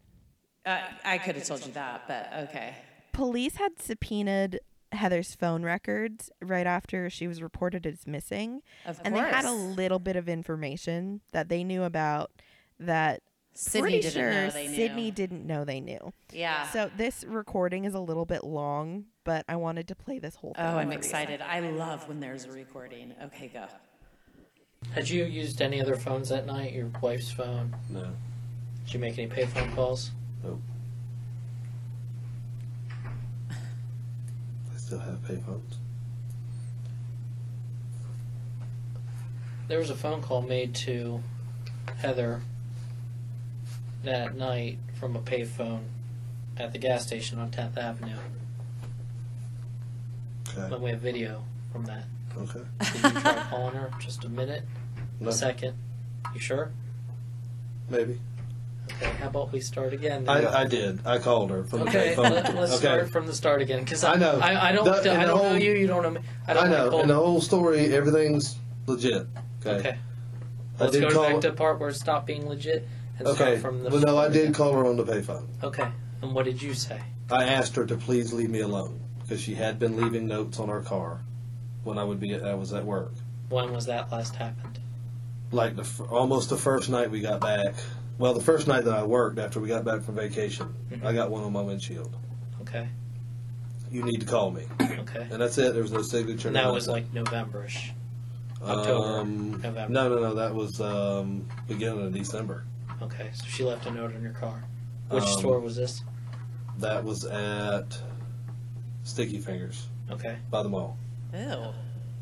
[0.66, 2.76] Uh, I could have told you that, but okay.
[3.12, 4.60] Police had subpoenaed
[4.92, 8.62] Heather's phone records right after she was reported as missing.
[8.86, 9.26] Of and course.
[9.26, 12.32] they had a little bit of information that they knew about
[12.80, 13.22] that
[13.54, 14.76] Sidney pretty didn't sure know they knew.
[14.76, 16.14] Sidney didn't know they knew.
[16.32, 16.70] Yeah.
[16.70, 20.54] So this recording is a little bit long, but I wanted to play this whole
[20.54, 20.66] thing.
[20.66, 21.42] oh, I'm excited.
[21.42, 23.14] I love when there's a recording.
[23.24, 23.68] Okay, go.
[24.94, 26.74] Had you used any other phones that night?
[26.74, 27.76] Your wife's phone?
[27.90, 28.08] No.
[28.86, 30.12] Did you make any payphone calls?
[30.44, 30.60] Nope.
[34.92, 35.78] Still have payphones.
[39.70, 41.24] There was a phone call made to
[42.00, 42.42] Heather
[44.04, 45.84] that night from a payphone
[46.58, 48.18] at the gas station on 10th Avenue.
[50.50, 50.76] Okay.
[50.76, 52.04] And we have video from that.
[52.38, 52.60] Okay.
[52.82, 53.92] Did you try calling her?
[53.98, 54.66] Just a minute?
[55.22, 55.30] No.
[55.30, 55.78] A second?
[56.34, 56.70] You sure?
[57.90, 58.20] Maybe.
[58.98, 60.28] Okay, how about we start again?
[60.28, 61.06] I, I did.
[61.06, 62.32] I called her from Okay, the payphone.
[62.32, 62.80] let, us okay.
[62.80, 64.40] start from the start again because I know.
[64.40, 64.86] I, I don't.
[64.86, 65.74] The- I the don't know whole- you.
[65.74, 66.22] You don't know me.
[66.48, 66.90] I I, don't know.
[66.90, 69.28] Like In the whole story, everything's legit.
[69.66, 69.78] Okay.
[69.80, 69.98] Okay.
[70.80, 71.24] I Let's did go call.
[71.32, 72.88] back to the part where it stopped being legit
[73.20, 73.36] and okay.
[73.38, 73.90] start from the.
[73.90, 75.48] well, no, I did call her on the payphone.
[75.64, 75.88] Okay.
[76.22, 77.00] And what did you say?
[77.30, 80.70] I asked her to please leave me alone because she had been leaving notes on
[80.70, 81.22] her car
[81.84, 82.40] when I would be.
[82.40, 83.14] I was at work.
[83.50, 84.80] When was that last happened?
[85.54, 87.74] like the f- almost the first night we got back.
[88.18, 91.04] Well, the first night that I worked after we got back from vacation, Mhm.
[91.06, 92.16] I got one on my windshield.
[92.62, 92.88] Okay.
[93.92, 95.28] You need to call me, Okay.
[95.32, 95.74] and that's it.
[95.74, 96.48] There was no signature.
[96.48, 97.08] And that no was nothing.
[97.14, 97.92] like Novemberish.
[98.62, 99.90] October, Um, November.
[99.90, 100.36] No, no, no.
[100.36, 102.64] That was um, beginning of December.
[103.02, 103.32] Okay.
[103.34, 104.64] So she left a note in your car.
[105.10, 106.04] Which Um, store was this?
[106.78, 108.00] That was at
[109.04, 110.38] Sticky Fingers Okay.
[110.52, 110.98] by the mall.
[111.34, 111.74] Ew.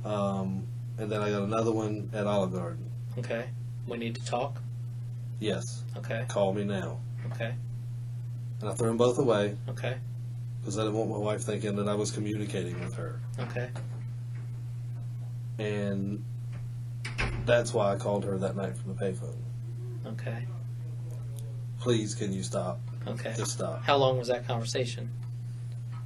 [0.10, 0.64] Um,
[0.98, 2.90] and then I got another one at Olive Garden.
[3.18, 3.50] Okay.
[3.86, 4.62] We need to talk.
[5.40, 6.26] Yes, Okay.
[6.28, 7.00] call me now.
[7.34, 7.54] Okay.
[8.62, 9.96] And I threw them both away Okay.
[10.60, 13.20] because I didn't want my wife thinking that I was communicating with her.
[13.40, 13.70] Okay.
[15.58, 16.24] and
[17.46, 19.36] that's why I called her that night from the payphone.
[20.06, 20.46] Okay.
[21.80, 22.80] Please, can you stop?
[23.08, 23.34] Okay.
[23.36, 23.84] Just stop.
[23.84, 25.10] How long was that conversation?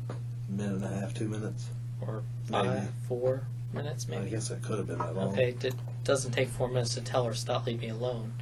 [0.10, 1.68] A Minute and a half, two minutes.
[2.02, 2.88] Or five, Maybe.
[3.08, 4.18] four minutes, maybe.
[4.18, 4.36] I maybe.
[4.36, 5.30] guess it could have been that long.
[5.34, 5.56] Okay.
[5.62, 5.74] It
[6.04, 8.34] doesn't take four minutes to tell her stop, leave me alone.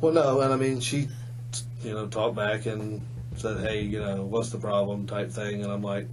[0.00, 1.08] Well, no, and I mean she,
[1.82, 3.00] you know, talked back and
[3.36, 6.06] said, "Hey, you know, what's the problem?" type thing, and I'm like,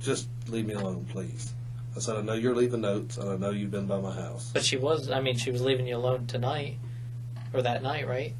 [0.00, 1.52] "Just leave me alone, please."
[1.96, 4.50] I said, "I know you're leaving notes, and I know you've been by my house."
[4.52, 5.10] But she was.
[5.10, 6.76] I mean, she was leaving you alone tonight,
[7.52, 8.34] or that night, right?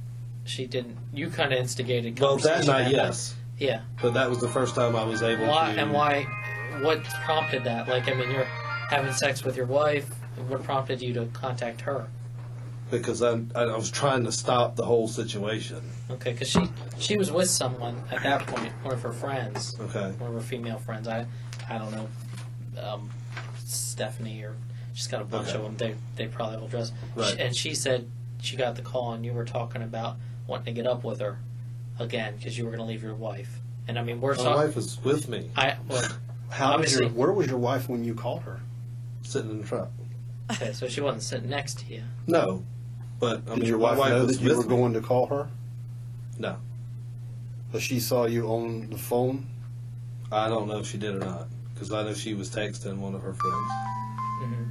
[0.45, 0.97] She didn't.
[1.13, 2.19] You kind of instigated.
[2.19, 3.81] Well, that conversation night, that yes, Yeah.
[4.03, 5.81] but that was the first time I was able Why to.
[5.81, 6.27] and why?
[6.83, 7.89] What prompted that?
[7.89, 8.45] Like, I mean, you're
[8.91, 10.09] having sex with your wife.
[10.49, 12.09] What prompted you to contact her?
[12.91, 15.81] Because I, I was trying to stop the whole situation.
[16.11, 16.61] Okay, because she
[16.99, 20.11] she was with someone at that point, one of her friends, Okay.
[20.19, 21.09] one of her female friends.
[21.09, 21.27] I
[21.69, 22.09] I don't know,
[22.83, 23.11] um,
[23.65, 24.55] Stephanie or
[24.93, 25.57] she's got a bunch Okay.
[25.59, 25.77] of them.
[25.77, 26.93] They they probably will dress.
[27.17, 27.37] Right.
[27.39, 28.09] and she said
[28.41, 30.17] she got the call and you were talking about
[30.47, 31.39] wanting to get up with her
[31.99, 33.61] again because you were going to leave your wife.
[33.89, 34.67] And I mean, we're My talking.
[34.67, 36.03] wife was with me, I well,
[36.51, 38.61] How did Obviously- your, where was your wife when you called her?
[39.23, 39.89] sitting in the truck.
[40.53, 42.03] okay, so she wasn't sitting next to you.
[42.27, 42.63] No,
[43.25, 44.77] but I Did mean, your my wife, know was that you with were me.
[44.77, 45.49] going to call her?
[46.39, 46.57] No,
[47.73, 49.47] But she saw you on the phone.
[50.33, 53.15] I don't know if she did or not because I know she was texting one
[53.15, 53.71] of her friends.
[54.43, 54.65] Mm-hmm.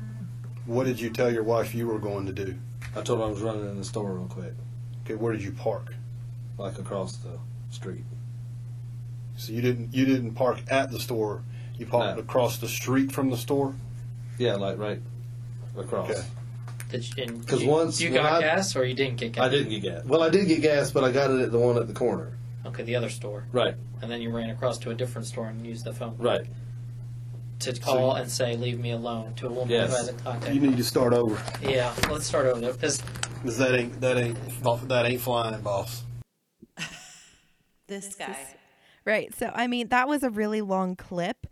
[0.74, 2.56] What did you tell your wife you were going to do?
[2.96, 4.54] I told her I was running in the store real quick,
[5.06, 5.94] Okay, where did you park?
[6.60, 7.40] like across the
[7.72, 8.04] street.
[9.38, 11.42] So you didn't you didn't park at the store.
[11.80, 12.22] You parked No.
[12.22, 13.74] across the street from the store.
[14.38, 15.02] Yeah, like right
[15.78, 16.12] across.
[16.12, 16.22] Okay.
[16.94, 19.32] Did you, and 'Cause you, once you when got I- gas or you didn't get
[19.34, 19.46] gas?
[19.46, 20.06] I didn't get gas.
[20.06, 22.38] Well, I did get gas, but I got it at the one at the corner.
[22.68, 25.66] Okay, the other store, Right, and then you ran across to a different store and
[25.66, 26.46] used the phone right.
[27.60, 29.90] to call and say, "Leave me alone" to a woman Yes.
[29.90, 30.54] who hasn't contacted.
[30.56, 31.42] You need to start over.
[31.68, 33.00] Yeah, let's start over Because
[33.58, 34.38] that ain't that ain't
[34.88, 36.04] that ain't flying, boss.
[37.88, 38.38] This guy.
[39.06, 39.34] Right.
[39.36, 41.46] So, I mean, that was a really long clip,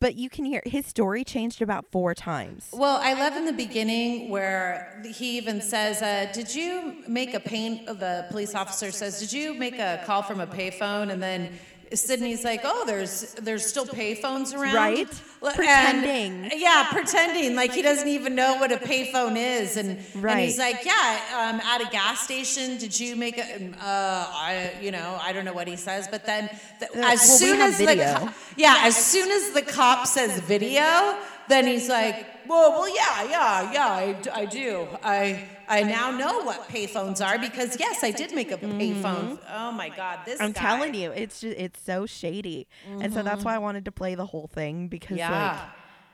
[0.00, 2.68] but you can hear his story changed about four times.
[2.72, 7.40] Well, I love in the beginning where he even says, uh, "Did you make a
[7.40, 11.58] pain?" The police officer says, "Did you make a call from a payphone?" And then
[11.94, 15.08] Sidney's like, "Oh, there's there's still payphones around, Right.
[15.42, 16.50] And- Pretending.
[16.56, 20.84] yeah, pretending like he doesn't even know what a payphone is, and and he's like,
[20.84, 23.44] "Yeah, um, at a gas station, did you make a?
[23.80, 27.16] Uh, I, you know, I don't know what he says, but then the, as "Well,
[27.18, 31.16] soon as the video." co- yeah, as soon as the cop says video,
[31.48, 34.88] then he's like, well, well, yeah, yeah, yeah, I, I do.
[35.04, 39.38] I I now know what payphones are because yes, I did make a payphone.
[39.50, 40.44] Oh my God, this Mm-hmm.
[40.44, 40.60] I'm guy.
[40.60, 42.68] telling you, it's just it's so shady,
[43.00, 45.60] and so that's why I wanted to play the whole thing because like Yeah.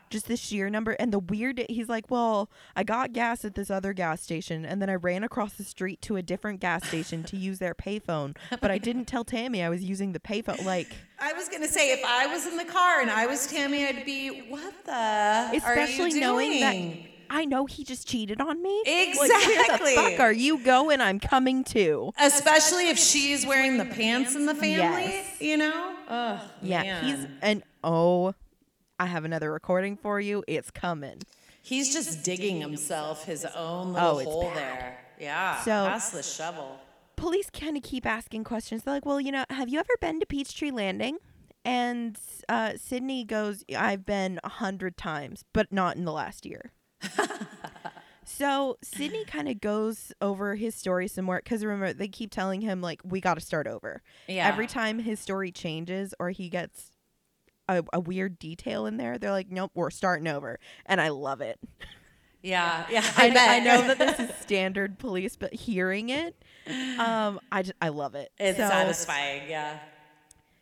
[0.09, 1.63] just the sheer number and the weird.
[1.69, 5.23] He's like, well, I got gas at this other gas station, and then I ran
[5.23, 9.05] across the street to a different gas station to use their payphone, but I didn't
[9.05, 10.63] tell Tammy I was using the payphone.
[10.63, 13.85] Like, I was gonna say if I was in the car and I was Tammy,
[13.85, 16.75] I'd be what the especially are you knowing that?
[17.29, 18.83] I know he just cheated on me.
[18.85, 21.01] Like, where the fuck are you going?
[21.01, 22.11] I'm coming too.
[22.19, 25.41] Especially if she's wearing the pants in the family, Yes.
[25.41, 25.95] you know?
[26.07, 27.37] Ugh, Yeah, he's man.
[27.41, 28.35] and oh,
[28.99, 30.43] I have another recording for you.
[30.47, 31.19] It's coming.
[31.61, 34.55] He's just digging himself his own little Oh, it's hole bad.
[34.57, 34.97] there.
[35.19, 35.61] Yeah.
[35.61, 36.79] So- pass the shovel.
[37.15, 38.83] police kind of keep asking questions.
[38.83, 41.17] They're like, "Well, you know, have you ever been to Peachtree Landing?"
[41.63, 42.17] And
[42.49, 46.73] uh, Sidney goes, "I've been a hundred times, but not in the last year."
[48.25, 52.61] So Sidney kind of goes over his story some more because remember they keep telling
[52.61, 54.47] him like, "We got to start over." Yeah.
[54.47, 56.91] Every time his story changes or he gets
[57.67, 61.41] a, a weird detail in there, they're like, "Nope, we're starting over," and I love
[61.41, 61.59] it.
[62.41, 63.03] Yeah, yeah.
[63.17, 63.49] I, I, bet.
[63.49, 66.35] I know that this is standard police, but hearing it,
[66.97, 68.31] um, I just, I love it.
[68.39, 69.49] it's So, satisfying.
[69.49, 69.79] Yeah.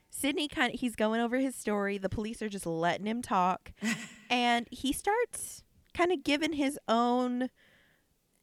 [0.10, 1.98] Sidney kind of he's going over his story.
[2.00, 3.72] The police are just letting him talk,
[4.30, 5.64] and he starts
[5.94, 7.50] kind of given his own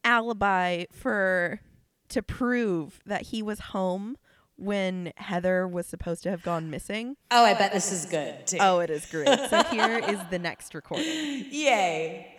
[0.05, 1.61] alibi for
[2.09, 4.16] to prove that he was home
[4.57, 7.16] when Heather was supposed to have gone missing.
[7.30, 8.59] Oh, I bet this is good too.
[8.61, 9.28] Oh, it is great.
[9.51, 11.07] So here is the next recording.
[11.51, 12.34] yay!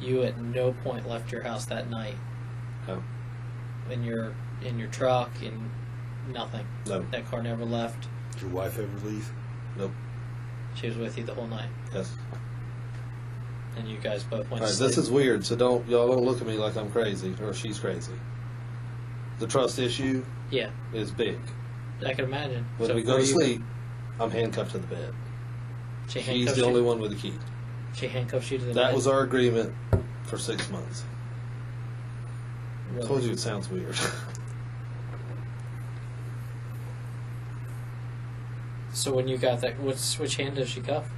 [0.00, 2.14] You at no point left your house that night.
[2.88, 3.02] No.
[3.90, 5.70] In your in your truck, in
[6.32, 6.66] nothing.
[6.86, 7.02] No.
[7.10, 8.08] That car never left.
[8.32, 9.30] Did your wife ever leave?
[9.76, 9.92] Nope.
[10.74, 12.12] She was with you the whole night, Yes.
[13.76, 14.62] And you guys both went.
[14.62, 17.34] All right, this is weird, so don't y'all don't look at me like I'm crazy
[17.42, 18.12] or she's crazy.
[19.38, 21.38] The trust issue Yeah, is big.
[22.04, 22.66] I can imagine.
[22.78, 23.62] When So we go were to you- sleep,
[24.18, 25.14] I'm handcuffed to the bed.
[26.08, 26.66] she She's handcuffs the you.
[26.68, 27.34] only one with the key.
[27.94, 28.76] She handcuffs you to the bed.
[28.76, 28.94] That bed.
[28.94, 29.74] was our agreement
[30.24, 31.04] for six months.
[32.92, 33.04] Really?
[33.04, 33.96] I told you it sounds weird.
[38.92, 41.08] So when you got that, which which hand does she cuff?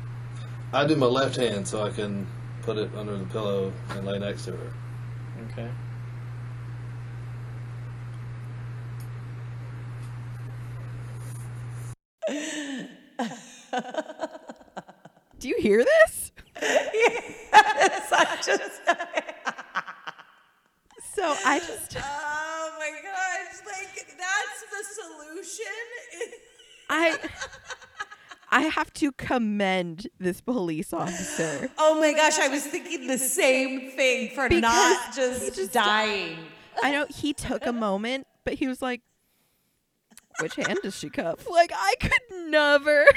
[0.72, 2.26] I do my left hand so I can
[2.62, 4.72] put it under the pillow and lay next to her.
[5.52, 5.68] Okay.
[15.38, 16.30] Do you hear this?
[16.60, 18.80] yes, I just,
[21.14, 23.60] So I just oh my gosh!
[23.66, 25.66] Like that's the solution.
[26.88, 27.18] I
[28.52, 31.70] I have to commend this police officer.
[31.78, 32.38] oh my gosh!
[32.38, 36.36] I was thinking the same thing for Because not just, just- dying.
[36.82, 39.00] I know he took a moment, but he was like,
[40.40, 43.06] "Which hand does she cuff?" Like I could never.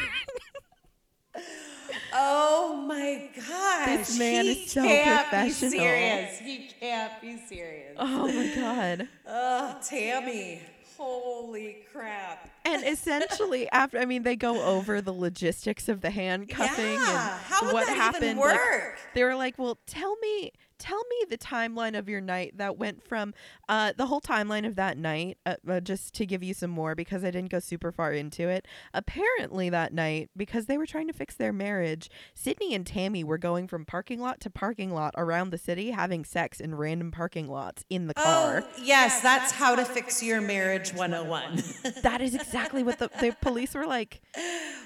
[2.14, 3.88] Oh my gosh!
[4.08, 5.72] This man he is so can't professional.
[5.72, 6.40] Be serious.
[6.40, 7.96] He can't be serious.
[8.00, 9.08] oh my god!
[9.28, 10.62] Oh, Tammy!
[10.98, 12.50] Holy crap!
[12.66, 17.42] And essentially, after I mean, they go over the logistics of the handcuffing Yeah, and
[17.44, 18.40] how would what that even happened.
[18.40, 18.98] like, work?
[19.14, 23.04] they were like, "Well, tell me, tell me the timeline of your night that went
[23.08, 23.34] from
[23.70, 26.96] uh, the whole timeline of that night." Uh, uh, just to give you some more,
[26.96, 28.68] because I didn't go super far into it.
[28.94, 33.38] Apparently, that night, because they were trying to fix their marriage, Sidney and Tammy were
[33.38, 37.48] going from parking lot to parking lot around the city, having sex in random parking
[37.48, 38.64] lots in the car.
[38.66, 41.64] Oh, yes, that's how to fix your marriage 101.
[42.02, 44.22] That is exactly what the, the police were like.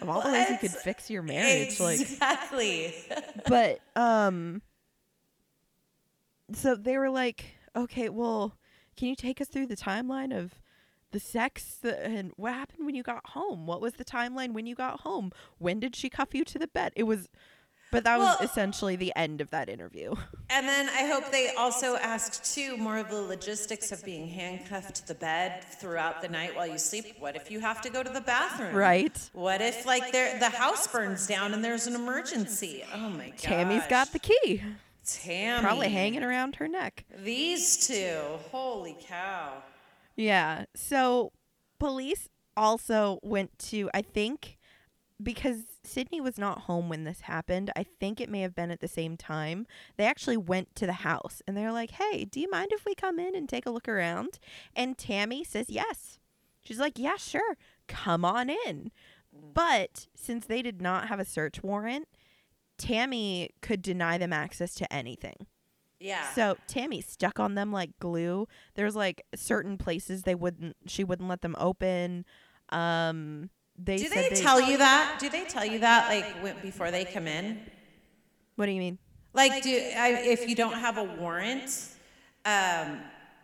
[0.02, 2.96] Of all the ways you could fix your marriage, like exactly.
[3.48, 4.62] but um
[6.54, 7.46] so they were like
[7.76, 8.58] okay well
[8.98, 10.54] can you take us through the timeline of
[11.12, 14.76] the sex and what happened when you got home what was the timeline when you
[14.76, 17.30] got home when did she cuff you to the bed it was
[17.92, 20.16] But that Well- was essentially the end of that interview.
[20.52, 24.96] And then I hope they also asked too more of the logistics of being handcuffed
[24.96, 27.16] to the bed throughout the night while you sleep.
[27.20, 28.76] What if you have to go to the bathroom?
[28.76, 29.16] Right.
[29.34, 32.84] What if like there the house burns down and there's an emergency?
[32.94, 33.38] Oh my god.
[33.38, 34.64] Tammy's got the key.
[35.06, 35.62] Tammy.
[35.62, 37.06] Probably hanging around her neck.
[37.24, 38.20] These two.
[38.52, 39.54] Holy cow.
[40.16, 40.66] Yeah.
[40.76, 41.32] So
[41.80, 42.28] police
[42.58, 44.58] also went to, I think,
[45.22, 48.82] because Sidney was not home when this happened, I think it may have been at
[48.82, 49.66] the same time.
[49.98, 52.96] They actually went to the house and they're like, hey, do you mind if we
[52.96, 54.40] come in and take a look around?
[54.76, 56.20] And Tammy says yes.
[56.62, 57.58] She's like, yeah, sure.
[57.88, 58.92] Come on in.
[59.54, 62.08] But since they did not have a search warrant,
[62.78, 65.48] Tammy could deny them access to anything.
[66.00, 66.30] Yeah.
[66.32, 68.48] So Tammy stuck on them like glue.
[68.76, 72.26] There's like certain places they wouldn't she wouldn't let them open.
[72.70, 73.50] Um
[73.84, 75.18] they Do said they tell you that?
[75.20, 77.60] Do they tell you that like before they come in?
[78.56, 78.98] What do you mean?
[79.34, 81.88] Like, do I, if you don't have a warrant,
[82.46, 83.00] um,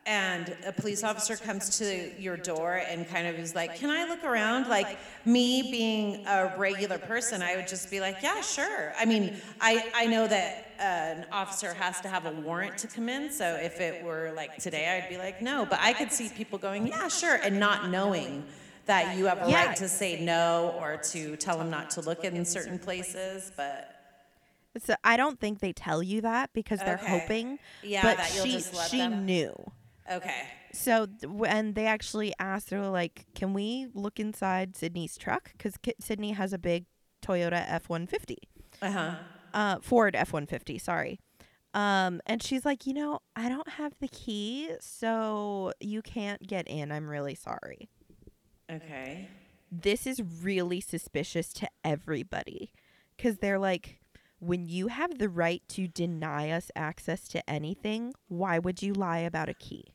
[0.07, 4.05] and a police officer comes to your door and kind of is like, "Can I
[4.05, 8.93] look around?" Like me being a regular person, I would just be like, "Yeah, sure."
[8.99, 10.81] I mean, I I know that uh,
[11.21, 14.57] an officer has to have a warrant to come in, so if it were like
[14.57, 17.89] today, I'd be like, "No," but I could see people going, "Yeah, sure," and not
[17.89, 18.43] knowing
[18.85, 22.23] that you have a right to say no or to tell them not to look
[22.23, 23.91] in certain places, but.
[24.83, 27.19] So I don't think they tell you that because they're Okay.
[27.19, 27.59] hoping.
[27.81, 29.53] Yeah, but that you'll she just let she them- knew.
[30.11, 30.47] Okay.
[30.73, 35.51] So when they actually asked, they were like, "Can we look inside Sidney's truck?
[35.53, 36.85] Because Sidney has a big
[37.25, 38.37] Toyota F one fifty,
[38.81, 39.15] Uh huh.
[39.53, 40.77] uh, Ford F one fifty.
[40.77, 41.19] Sorry."
[41.73, 46.67] Um, and she's like, "You know, I don't have the key, so you can't get
[46.67, 46.91] in.
[46.91, 47.89] I'm really sorry."
[48.71, 49.29] Okay.
[49.71, 52.71] this is really suspicious to everybody
[53.15, 53.99] because they're like,
[54.39, 59.19] when you have the right to deny us access to anything, why would you lie
[59.19, 59.85] about a key?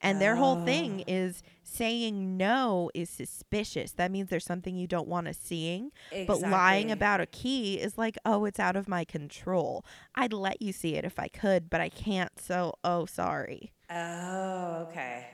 [0.00, 1.04] And their whole thing oh.
[1.06, 3.92] is saying no is suspicious.
[3.92, 5.92] That means there's something you don't want us seeing.
[6.26, 9.82] But lying about a key is like, oh, it's out of my control.
[10.14, 12.38] I'd let you see it if I could, but I can't.
[12.38, 13.72] So, oh, sorry.
[13.88, 15.26] Oh, okay.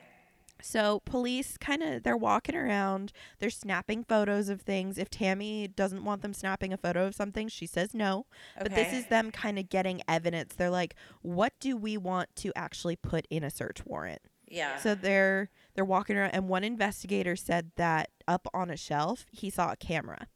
[0.62, 4.98] So police kind of they're walking around, they're snapping photos of things.
[4.98, 8.26] If Tammy doesn't want them snapping a photo of something, she says no.
[8.58, 10.54] But this is them kind of getting evidence.
[10.54, 14.78] They're like, "What do we want to actually put in a search warrant?" Yeah.
[14.78, 19.48] So they're they're walking around and one investigator said that up on a shelf, he
[19.48, 20.26] saw a camera.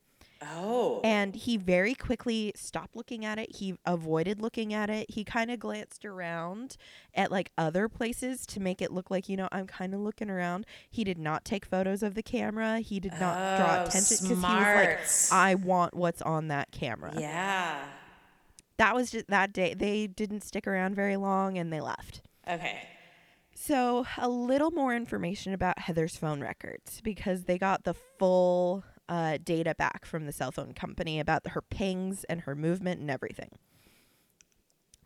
[0.57, 1.01] Oh.
[1.05, 3.57] And he very quickly stopped looking at it.
[3.57, 5.11] He avoided looking at it.
[5.11, 6.77] He kind of glanced around
[7.15, 10.31] at like other places to make it look like, you know, I'm kind of looking
[10.31, 10.67] around.
[10.91, 12.81] He did not take photos of the camera.
[12.81, 14.99] He did not draw Oh, attention because he was like,
[15.33, 17.13] I want what's on that camera.
[17.19, 17.85] yeah.
[18.77, 19.73] That was just that day.
[19.75, 22.23] They didn't stick around very long and they left.
[22.49, 22.89] Okay.
[23.55, 29.39] So, a little more information about Heather's phone records because they got the full uh,
[29.43, 33.51] data back from the cell phone company about her pings and her movement and everything.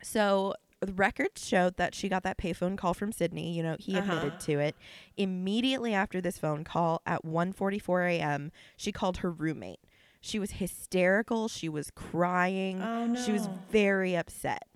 [0.01, 3.51] So, the records showed that she got that payphone call from Sidney.
[3.53, 4.39] You know, he admitted Uh-huh.
[4.45, 4.75] to it.
[5.17, 9.81] Immediately after this phone call at 1:44 a.m., she called her roommate.
[10.21, 11.49] She was hysterical.
[11.49, 12.81] She was crying.
[12.81, 14.67] Oh, She was very upset.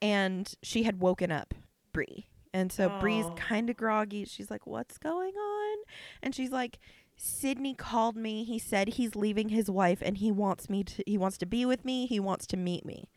[0.00, 1.54] And she had woken up
[1.92, 2.26] Bree.
[2.52, 4.24] And so Bree's kind of groggy.
[4.24, 5.78] She's like, What's going on?
[6.22, 6.78] And she's like,
[7.16, 8.44] Sidney called me.
[8.44, 11.64] He said he's leaving his wife and he wants me to he wants to be
[11.64, 12.06] with me.
[12.06, 13.08] He wants to meet me.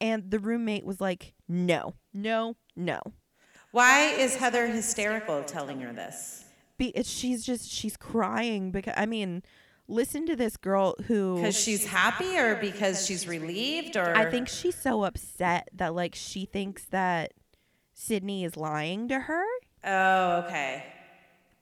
[0.00, 3.00] And the roommate was like, No, no, no.
[3.70, 6.44] Why is Heather hysterical telling her this?
[6.78, 9.42] Be- she's just she's crying because I mean,
[9.88, 14.48] listen to this girl who Because she's happy or because she's relieved or I think
[14.48, 17.32] she's so upset that like she thinks that
[17.94, 19.44] Sidney is lying to her
[19.84, 20.84] Oh, okay.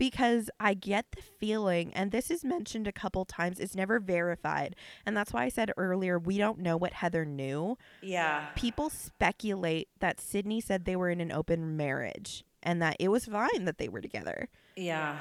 [0.01, 4.75] Because I get the feeling and this is mentioned a couple times it's never verified
[5.05, 7.77] and that's why I said earlier we don't know what Heather knew.
[8.01, 8.47] Yeah.
[8.57, 13.27] People speculate that Sidney said they were in an open marriage and that it was
[13.27, 14.49] fine that they were together.
[14.75, 15.19] Yeah.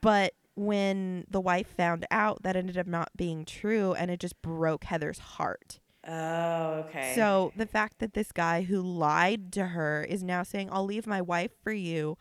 [0.00, 4.42] But when the wife found out that ended up not being true and it just
[4.42, 5.78] broke Heather's heart.
[6.08, 7.12] Oh, okay.
[7.14, 11.06] So the fact that this guy who lied to her is now saying, I'll leave
[11.06, 12.16] my wife for you,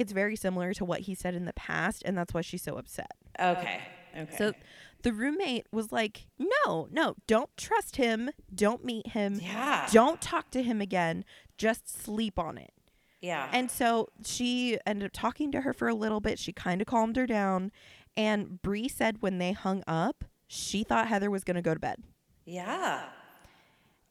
[0.00, 2.76] it's very similar to what he said in the past, and that's why she's so
[2.76, 3.12] upset.
[3.38, 3.80] okay.
[4.16, 4.36] Okay.
[4.36, 4.54] So
[5.02, 8.30] the roommate was like, No, no, don't trust him.
[8.52, 9.38] Don't meet him.
[9.40, 9.86] yeah.
[9.92, 11.24] Don't talk to him again.
[11.56, 12.72] Just sleep on it.
[13.20, 13.48] Yeah.
[13.52, 16.40] And so she ended up talking to her for a little bit.
[16.40, 17.70] She kind of calmed her down.
[18.16, 21.78] And Bree said when they hung up, she thought Heather was going to go to
[21.80, 22.02] bed.
[22.44, 23.04] Yeah.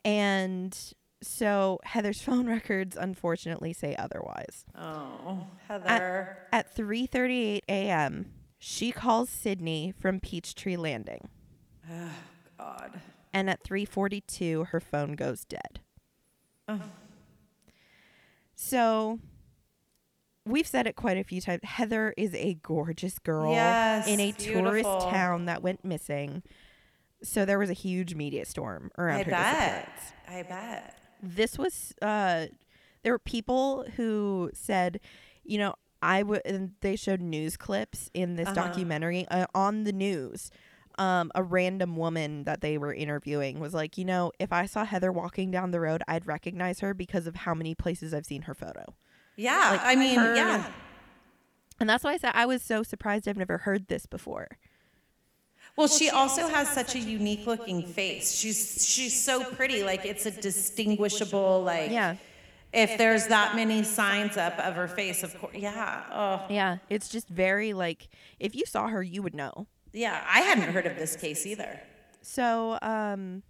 [0.06, 0.78] And
[1.22, 4.66] so Heather's phone records unfortunately say otherwise.
[4.78, 6.38] Oh, Heather.
[6.52, 11.30] At 3:38 a.m., she calls Sidney from Peachtree Landing.
[11.90, 12.10] Oh
[12.58, 13.00] god.
[13.34, 15.80] And at 3:42 her phone goes dead.
[16.68, 16.82] Oh.
[18.56, 19.20] So
[20.46, 21.62] we've said it quite a few times.
[21.64, 24.62] Heather is a gorgeous girl Yes, in a beautiful.
[24.64, 26.44] tourist town that went missing.
[27.24, 29.90] So there was a huge media storm around I her bet.
[29.96, 30.14] disappearance.
[30.28, 31.00] I bet.
[31.22, 32.46] This was uh
[33.04, 35.00] there were people who said
[35.44, 39.92] you know i would and they showed news clips in this documentary uh, on the
[39.92, 40.50] news
[40.98, 44.84] um a random woman that they were interviewing was like you know if i saw
[44.86, 48.44] heather walking down the road i'd recognize her because of how many places i've seen
[48.44, 48.86] her photo
[49.36, 49.70] Yeah.
[49.72, 50.72] Like I mean, her- yeah.
[51.80, 54.48] and that's why i said i was so surprised i've never heard this before
[55.80, 58.34] Well, she also has such a unique looking face.
[58.34, 59.82] She's she's so pretty.
[59.84, 62.18] Like it's a distinguishable like yeah
[62.74, 65.56] if there's that many signs up of her face, of course.
[65.56, 66.04] Yeah.
[66.12, 66.46] Oh.
[66.50, 68.10] yeah it's just very like
[68.40, 70.24] if you saw her you would know Yeah.
[70.28, 71.80] I hadn't heard of this case either.
[72.22, 73.44] So, um,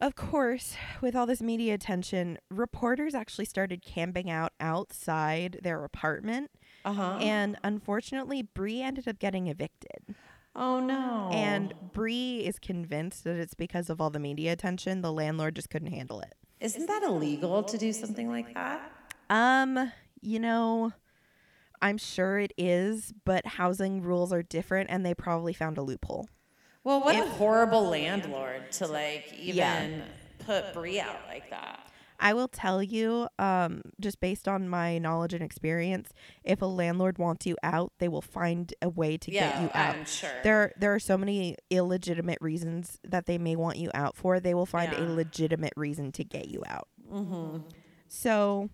[0.00, 6.50] of course, with all this media attention, reporters actually started camping out outside their apartment.
[6.84, 7.16] Uh-huh.
[7.20, 10.14] And unfortunately, Bree ended up getting evicted.
[10.54, 11.30] Oh no.
[11.32, 15.00] And Bree is convinced that it's because of all the media attention.
[15.00, 16.34] The landlord just couldn't handle it.
[16.60, 18.92] isn't that illegal to do something like that?
[19.30, 20.92] Um, you know,
[21.80, 26.28] I'm sure it is, but housing rules are different and they probably found a loophole.
[26.84, 30.04] Well, what a horrible landlord to like even Yeah.
[30.40, 31.88] put Bree out like that.
[32.22, 36.10] I will tell you, um, just based on my knowledge and experience,
[36.44, 39.96] if a landlord wants you out, they will find a way to get you out.
[39.96, 40.30] I'm sure.
[40.44, 44.38] There, there are so many illegitimate reasons that they may want you out for.
[44.40, 45.02] They will find Yeah.
[45.02, 46.88] a legitimate reason to get you out.
[47.12, 47.58] Mm-hmm.
[48.08, 48.70] So,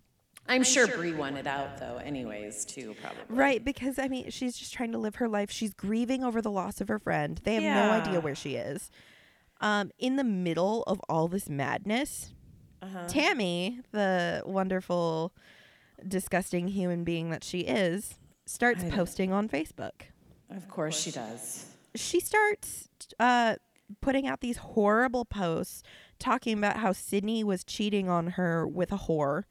[0.47, 3.23] I'm sure Bree wanted out though, anyways, too, probably.
[3.29, 5.51] right, because I mean, she's just trying to live her life.
[5.51, 7.41] She's grieving over the loss of her friend.
[7.45, 8.91] They have no idea where she is.
[9.61, 12.33] Um, in the middle of all this madness,
[12.83, 13.07] Uh-huh.
[13.09, 15.33] Tammy, the wonderful,
[16.07, 18.15] disgusting human being that she is,
[18.47, 19.93] starts I- posting on Facebook.
[20.51, 21.67] Of course she does.
[21.95, 23.57] She starts uh,
[24.01, 25.83] putting out these horrible posts
[26.19, 29.45] talking about how Sidney was cheating on her with a whore.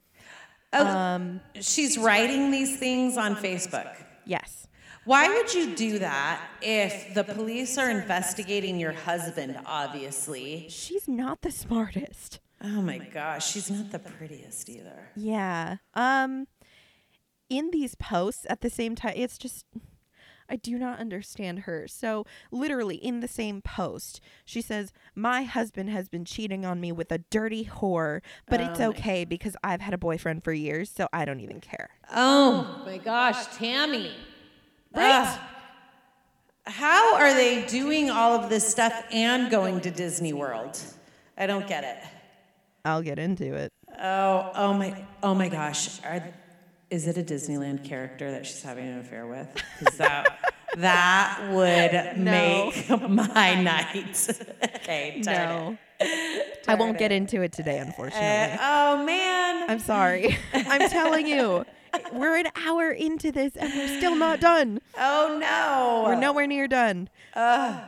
[0.74, 3.96] Oh, Um, she's writing these things on Facebook.
[4.26, 4.68] yes.
[5.06, 10.66] Why would you do that if the police are investigating your husband, obviously?
[10.70, 12.42] She's not the smartest.
[12.62, 15.10] Oh my gosh, she's not the prettiest either.
[15.16, 15.78] Yeah.
[15.94, 16.48] Um
[17.50, 19.66] in these posts at the same time it's just
[20.50, 21.88] I do not understand her.
[21.88, 26.92] So, literally in the same post, she says, "My husband has been cheating on me
[26.92, 31.08] with a dirty whore, but it's okay because I've had a boyfriend for years, so
[31.12, 34.16] I don't even care." Oh my gosh, Tammy.
[34.94, 35.28] Right?
[35.28, 35.40] Ugh.
[36.66, 40.80] How are they doing all of this stuff and going to Disney World?
[41.38, 42.17] I don't get it.
[42.88, 43.74] I'll get into it.
[44.00, 46.02] Oh, oh my, oh my gosh.
[46.06, 46.24] Are,
[46.90, 49.50] is it a Disneyland character that she's having an affair with?
[49.98, 52.72] that, that would No.
[52.72, 54.30] make my night.
[54.76, 55.78] okay, no.
[56.00, 56.64] it.
[56.68, 58.26] I won't get into it today, unfortunately.
[58.26, 59.70] Eh, oh man.
[59.70, 60.38] I'm sorry.
[60.54, 61.66] I'm telling you.
[62.14, 64.80] We're an hour into this and we're still not done.
[64.98, 66.04] Oh no.
[66.06, 67.10] We're nowhere near done.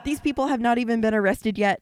[0.03, 1.81] These people have not even been arrested yet.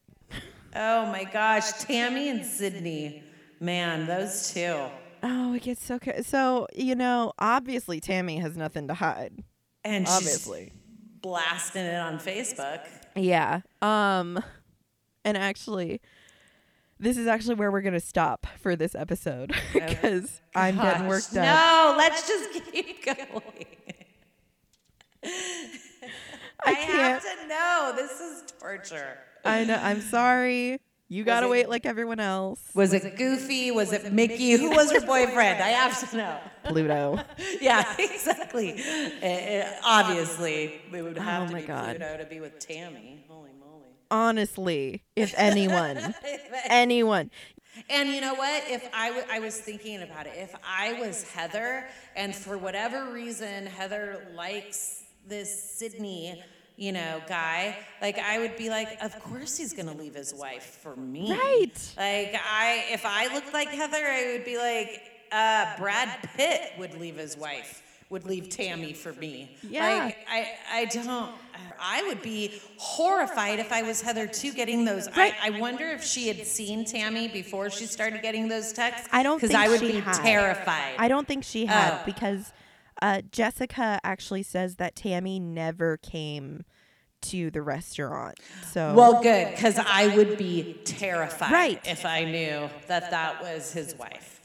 [0.80, 3.24] Oh my gosh, Tammy and Sidney.
[3.60, 4.78] Man, those two.
[5.24, 6.68] Oh, it gets so ca- so.
[6.76, 9.44] You know, obviously Tammy has nothing to hide.
[9.84, 10.74] And she's Obviously,
[11.22, 12.82] blasting it on Facebook.
[13.16, 13.62] yeah.
[13.82, 14.44] Um,
[15.26, 16.02] and actually,
[17.00, 21.44] this is actually where we're gonna stop for this episode because I'm getting worked up.
[21.46, 23.66] No, let's just keep going.
[26.66, 27.94] I, have to know.
[27.96, 29.18] This is torture.
[29.46, 29.80] I know.
[29.82, 30.80] I'm sorry.
[31.10, 32.60] You gotta it- wait like everyone else.
[32.74, 33.72] Was it Goofy?
[33.72, 34.52] Was it Mickey?
[34.54, 35.64] Who was her boyfriend?
[35.64, 36.40] I have to know.
[36.66, 37.20] Pluto.
[37.62, 38.74] Yeah, exactly.
[39.24, 41.96] Uh, uh, obviously, we would have Oh to my be God.
[41.98, 43.24] Pluto to be with Tammy.
[43.30, 43.84] Holy moly.
[44.12, 46.14] Honestly, if anyone,
[46.66, 47.32] anyone,
[47.90, 48.64] And you know what?
[48.68, 53.12] If I, w- I was thinking about it, if I was Heather, and for whatever
[53.14, 56.44] reason Heather likes this Sidney,
[56.78, 60.80] you know, guy, like I would be like, of course he's gonna leave his wife
[60.82, 61.32] for me.
[61.32, 61.92] Right.
[61.98, 65.02] Like I, if I looked like Heather, I would be like,
[65.32, 69.54] uh, Brad Pitt would leave his wife would leave Tammy for me.
[69.70, 70.06] Yeah.
[70.06, 71.30] Like, I, I don't,
[71.78, 75.10] I would be horrified if I was Heather too getting those.
[75.18, 75.34] Right.
[75.44, 79.10] I, I wonder if she had seen Tammy before she started getting those texts.
[79.12, 80.14] I don't Because think I would be had.
[80.24, 80.96] terrified.
[80.98, 82.02] I don't think she had Oh.
[82.06, 82.54] because
[83.02, 86.64] uh, Jessica actually says that Tammy never came
[87.22, 88.40] to the restaurant.
[88.72, 91.82] So Well, good, because I would be terrified Right.
[91.88, 94.42] if I knew that that was his wife.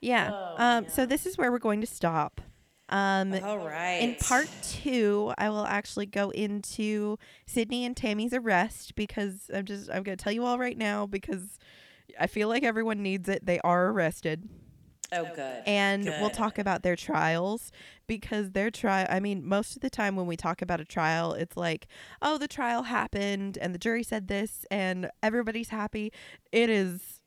[0.00, 0.30] yeah.
[0.32, 2.40] Oh, um, so this is where we're going to stop.
[2.88, 3.96] Um, All right.
[4.00, 9.90] in part two, I will actually go into Sidney and Tammy's arrest because I'm just
[9.90, 11.58] I'm going to tell you all right now because
[12.20, 13.44] I feel like everyone needs it.
[13.44, 14.48] They are arrested.
[15.12, 15.62] Oh, good.
[15.66, 17.70] and we'll talk about their trials
[18.08, 21.32] because their trial i mean most of the time when we talk about a trial
[21.32, 21.86] it's like
[22.20, 26.12] oh the trial happened and the jury said this and everybody's happy
[26.50, 27.20] it is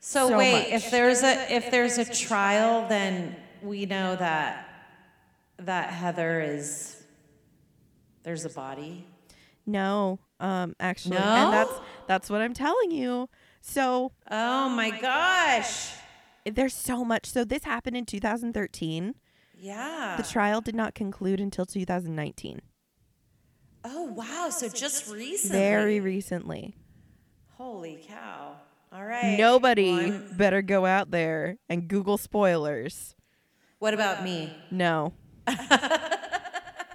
[0.00, 0.84] So, so wait, much.
[0.84, 4.66] if there's a if there's a trial, then we know that
[5.58, 6.96] that Heather is
[8.22, 9.04] there's a body.
[9.66, 11.20] no um actually No?
[11.20, 13.28] and that's that's what i'm telling you
[13.60, 15.92] so Oh my gosh.
[16.50, 19.14] There's so much so this happened in 2013
[19.56, 20.14] Yeah.
[20.16, 22.60] the trial did not conclude until 2019
[23.84, 24.48] oh wow.
[24.50, 25.58] So just recently.
[25.58, 26.74] very recently
[27.56, 28.56] Holy cow.
[28.92, 29.36] All right.
[29.38, 33.14] nobody Well, I'm- better go out there and google spoilers
[33.78, 34.52] what about me?
[34.70, 35.12] no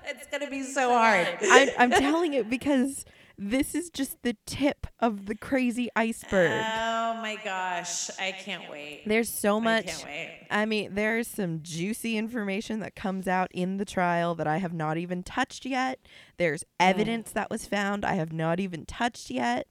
[0.08, 1.28] It's gonna be so hard.
[1.41, 3.06] I'm, I'm telling you because
[3.38, 6.52] this is just the tip of the crazy iceberg.
[6.52, 8.10] Oh my gosh.
[8.20, 9.04] I can't wait.
[9.06, 9.86] There's so much.
[9.88, 10.48] I can't wait.
[10.52, 14.74] I mean, there's some juicy information that comes out in the trial that I have
[14.74, 16.00] not even touched yet.
[16.38, 16.68] There's Mm.
[16.80, 19.68] evidence that was found I have not even touched yet.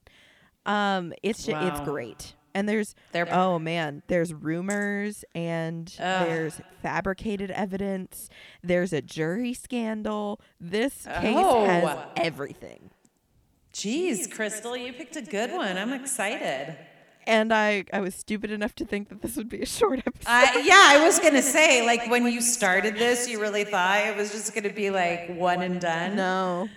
[0.66, 2.34] Um, it's ju- it's great.
[2.56, 6.26] And there's They're- oh man, there's rumors and Ugh.
[6.28, 8.28] there's fabricated evidence.
[8.62, 10.40] There's a jury scandal.
[10.60, 11.64] This case Oh.
[11.64, 12.90] has everything.
[13.74, 15.76] Jeez, Crystal, you picked a good one.
[15.76, 16.76] I'm excited.
[17.26, 20.28] And I, I was stupid enough to think that this would be a short episode.
[20.28, 24.16] I, yeah, I was gonna say, like when you started this, you really thought it
[24.16, 26.16] was just gonna be like one and done.
[26.16, 26.68] no.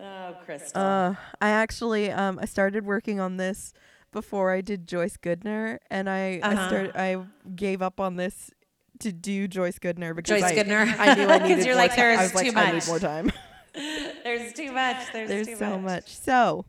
[0.00, 0.80] Oh, Crystal.
[0.80, 3.72] Uh, I actually um I started working on this
[4.12, 6.68] before I did Joyce Goodner, and I I Uh-huh.
[6.68, 7.16] started I
[7.56, 8.52] gave up on this
[9.00, 10.94] to do Joyce Goodner because Joyce I, Goodner.
[10.98, 12.00] I knew I needed you're more like, time.
[12.00, 13.32] I "There's was like, too I need much." more time.
[14.24, 15.12] There's too much.
[15.12, 15.82] There's, There's too so much.
[15.82, 16.16] much.
[16.16, 16.64] So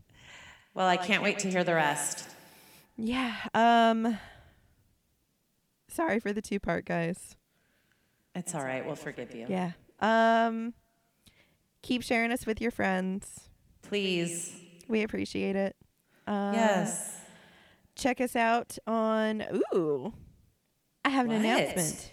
[0.73, 2.27] Well, I can't wait to hear the rest.
[2.97, 3.35] yeah.
[3.53, 4.17] Um.
[5.87, 7.35] Sorry for the two part, guys.
[8.35, 8.85] It's all right.
[8.85, 9.47] We'll forgive you.
[9.49, 9.71] Yeah.
[9.99, 10.73] Um.
[11.81, 13.49] Keep sharing us with your friends.
[13.81, 14.53] Please.
[14.87, 15.75] We appreciate it.
[16.27, 17.15] Um, Yes.
[17.95, 19.43] check us out on
[19.75, 20.13] ooh
[21.03, 21.39] i have an What?
[21.39, 22.11] announcement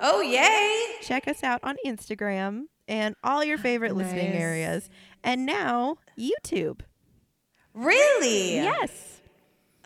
[0.00, 0.96] Oh, yay.
[1.02, 4.88] check us out on instagram and all your ah, favorite listening areas
[5.22, 6.80] and now youtube
[7.74, 8.54] Really?
[8.54, 9.10] yes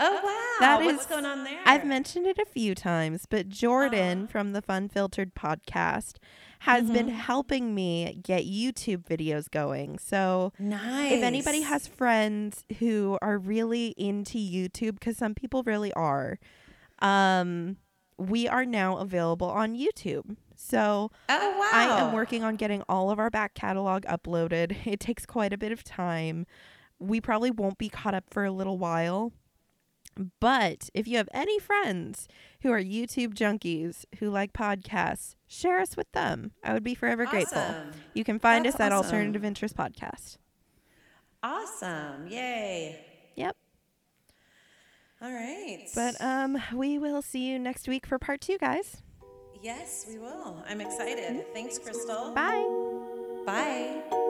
[0.00, 0.56] Oh, wow.
[0.60, 1.58] That What's is- going on there?
[1.66, 4.30] i've mentioned it a few times but jordan ah.
[4.30, 6.18] from the fun filtered podcast
[6.60, 7.16] has been mm-hmm.
[7.16, 11.12] helping me get youtube videos going so Nice.
[11.12, 16.38] if anybody has friends who are really into YouTube, because some people really are,
[17.00, 17.76] um,
[18.16, 20.36] we are now available on YouTube.
[20.60, 21.70] So Oh, wow.
[21.72, 24.76] I am working on getting all of our back catalog uploaded.
[24.86, 26.46] It takes quite a bit of time.
[26.98, 29.32] We probably won't be caught up for a little while.
[30.40, 32.26] But if you have any friends
[32.62, 36.50] who are YouTube junkies who like podcasts, share us with them.
[36.64, 37.62] I would be forever grateful.
[38.14, 39.04] You can find That's us at awesome.
[39.14, 40.38] Alternative Interest Podcast.
[41.40, 42.26] Awesome.
[42.26, 42.98] Yay.
[43.36, 43.56] Yep.
[45.22, 45.86] All right.
[45.94, 49.02] But um, we will see you next week for part two, guys.
[49.62, 50.56] Yes, we will.
[50.68, 51.44] I'm excited.
[51.52, 52.32] Thanks, Crystal.
[52.34, 52.66] Bye.
[53.46, 54.24] Bye.